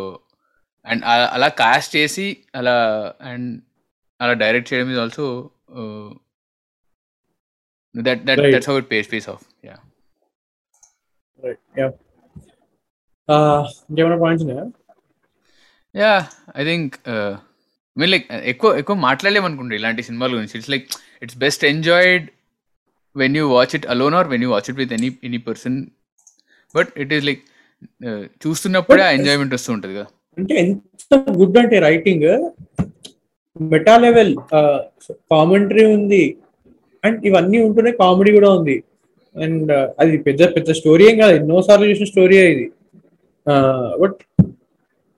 and 0.86 1.02
అలా 1.34 1.48
cost 1.60 1.92
చేసి 1.96 2.26
అలా 2.54 2.76
and 3.30 3.48
అలా 4.20 4.34
direct 4.42 4.70
చేయడం 4.70 4.90
is 4.94 5.00
also 5.04 5.26
that 7.94 8.20
that 8.28 8.40
Right. 8.40 8.54
That's 8.54 8.68
how 8.70 8.76
it 8.78 8.88
pace 8.90 9.08
pace 9.12 9.28
of 9.30 9.44
yeah 9.64 9.76
right 11.38 11.62
yeah 11.78 11.86
ఇంకేమైనా 13.88 14.18
points 14.22 14.44
ఉన్నాయా 14.44 14.64
yeah 15.94 16.12
I 16.56 16.64
think 16.64 16.94
mean 17.96 18.10
like 18.14 18.26
ఎక్కువ 18.52 18.70
ఎక్కువ 18.80 18.96
మాట్లాడలేమనుకుంటే 19.08 19.74
ఇలాంటి 19.80 20.02
సినిమాల 20.08 20.30
గురించి. 20.36 20.54
It's 20.58 20.72
like 20.74 20.86
it's 21.24 21.38
best 21.44 21.64
enjoyed 21.72 22.26
when 23.16 23.36
you 23.40 23.44
watch 23.56 23.74
it 23.78 23.86
alone 23.94 24.16
or 24.20 24.28
when 24.32 24.44
you 24.46 24.50
watch 24.54 24.68
it 24.72 24.78
with 24.82 24.92
any 24.98 25.10
any 25.28 25.40
person 25.48 25.78
but 26.74 26.92
it 27.04 27.12
is 27.16 27.24
like 27.30 27.42
చూస్తున్నప్పుడే 28.44 29.02
ఆ 29.08 29.10
enjoyment 29.18 29.54
వస్తూ 29.56 29.70
ఉంటుంది 29.76 29.94
కదా. 29.98 30.08
అంటే 30.38 30.54
ఎంత 30.62 31.14
గుడ్ 31.38 31.58
అంటే 31.62 31.76
రైటింగ్ 31.88 32.28
మెటా 33.70 33.94
లెవెల్ 34.04 34.32
కామెంటరీ 35.32 35.84
ఉంది. 35.96 36.24
అండ్ 37.04 37.18
ఇవన్నీ 37.28 37.58
ఉంటూనే 37.66 37.92
కామెడీ 38.02 38.30
కూడా 38.36 38.50
ఉంది. 38.58 38.76
అండ్ 39.36 39.72
అది 40.00 40.14
పెద్ద 40.26 40.42
పెద్ద 40.56 40.70
స్టోరీ 40.80 41.04
ఏం 41.10 41.16
కాదు. 41.22 41.34
ఎన్నో 41.40 41.58
సార్లు 41.66 41.88
చూసిన 41.90 42.08
స్టోరీ 42.12 42.36
ఇది. 42.52 42.66
బట్ 44.02 44.16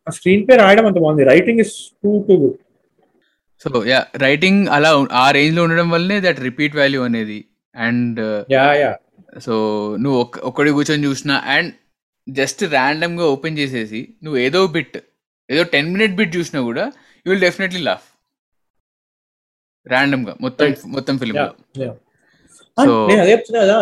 ఆ 0.06 0.10
స్క్రీన్ 0.16 0.44
పే 0.48 0.54
రాయడం 0.62 0.84
అంత 0.88 0.98
బాగుంది. 1.04 1.24
Writing 1.32 1.60
is 1.64 1.74
too 2.02 2.12
too 2.28 2.34
good 2.42 2.58
so 3.64 3.70
ya 3.92 4.00
writing 4.24 4.62
అలా 4.76 4.90
ఆ 5.22 5.26
రేంజ్లో 5.36 5.62
ఉండడం 5.66 5.88
వల్లనే 5.94 6.18
దట్ 6.26 6.40
రిపీట్ 6.48 6.74
వాల్యూ 6.80 7.02
అనేది. 7.10 7.38
అండ్ 7.74 8.20
యా 8.56 8.66
యా 8.82 8.92
సో 9.46 9.54
నువ్వు 10.02 10.16
ఒక్క 10.24 10.40
ఒక్కడి 10.50 10.70
కూర్చొని 10.76 11.06
చూసినా 11.08 11.36
అండ్ 11.54 11.70
జస్ట్ 12.26 12.62
ర్యాండమ్గా 12.74 13.24
ఓపెన్ 13.34 13.58
చేసేసి 13.60 14.00
నువ్వు 14.24 14.38
ఏదో 14.46 14.60
బిట్ 14.76 14.96
ఏదో 15.50 15.62
టెన్ 15.74 15.88
మినిట్ 15.94 16.16
బిట్ 16.18 16.34
చూసినా 16.38 16.60
కూడా 16.68 16.84
యూ 17.26 17.30
విల్ 17.32 17.44
డెఫినెట్లీ 17.46 17.82
లాఫ్ 17.88 18.06
ర్యాండమ్గా 19.86 20.34
మొత్తం. 20.44 20.66
మొత్తం 20.96 21.14
ఫిల్మ్లో. 21.22 21.48
అదే 22.78 23.34
కదా 23.56 23.78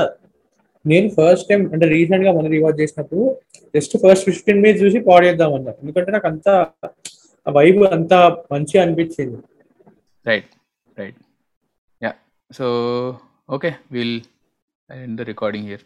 నేను 0.84 1.08
ఫస్ట్ 1.08 1.48
టైం 1.48 1.60
అంటే 1.72 1.86
రీసెంట్గా 1.88 2.32
మనం 2.32 2.50
రివాజ్ 2.50 2.80
చేసినప్పుడు 2.80 3.22
జస్ట్ 3.74 3.94
ఫస్ట్ 4.04 4.24
ఫిఫ్టీన్ 4.24 4.60
మినిట్స్ 4.62 4.82
చూసి 4.84 4.98
పాడేద్దాం 5.00 5.54
అన్నా. 5.54 5.72
ఎందుకంటే 5.82 6.10
నాకు 6.10 6.26
అంత 6.26 6.48
ఆ 7.46 7.52
వైబ్ 7.58 7.82
అంత 7.96 8.14
మంచిగా 8.52 8.82
అనిపించింది. 8.84 9.38
Right 10.26 10.50
right 10.96 11.18
ya 12.02 12.12
so 12.50 12.66
okay 13.50 13.72
will 13.92 14.18
end 14.90 15.16
the 15.20 15.26
recording 15.32 15.66
here 15.66 15.84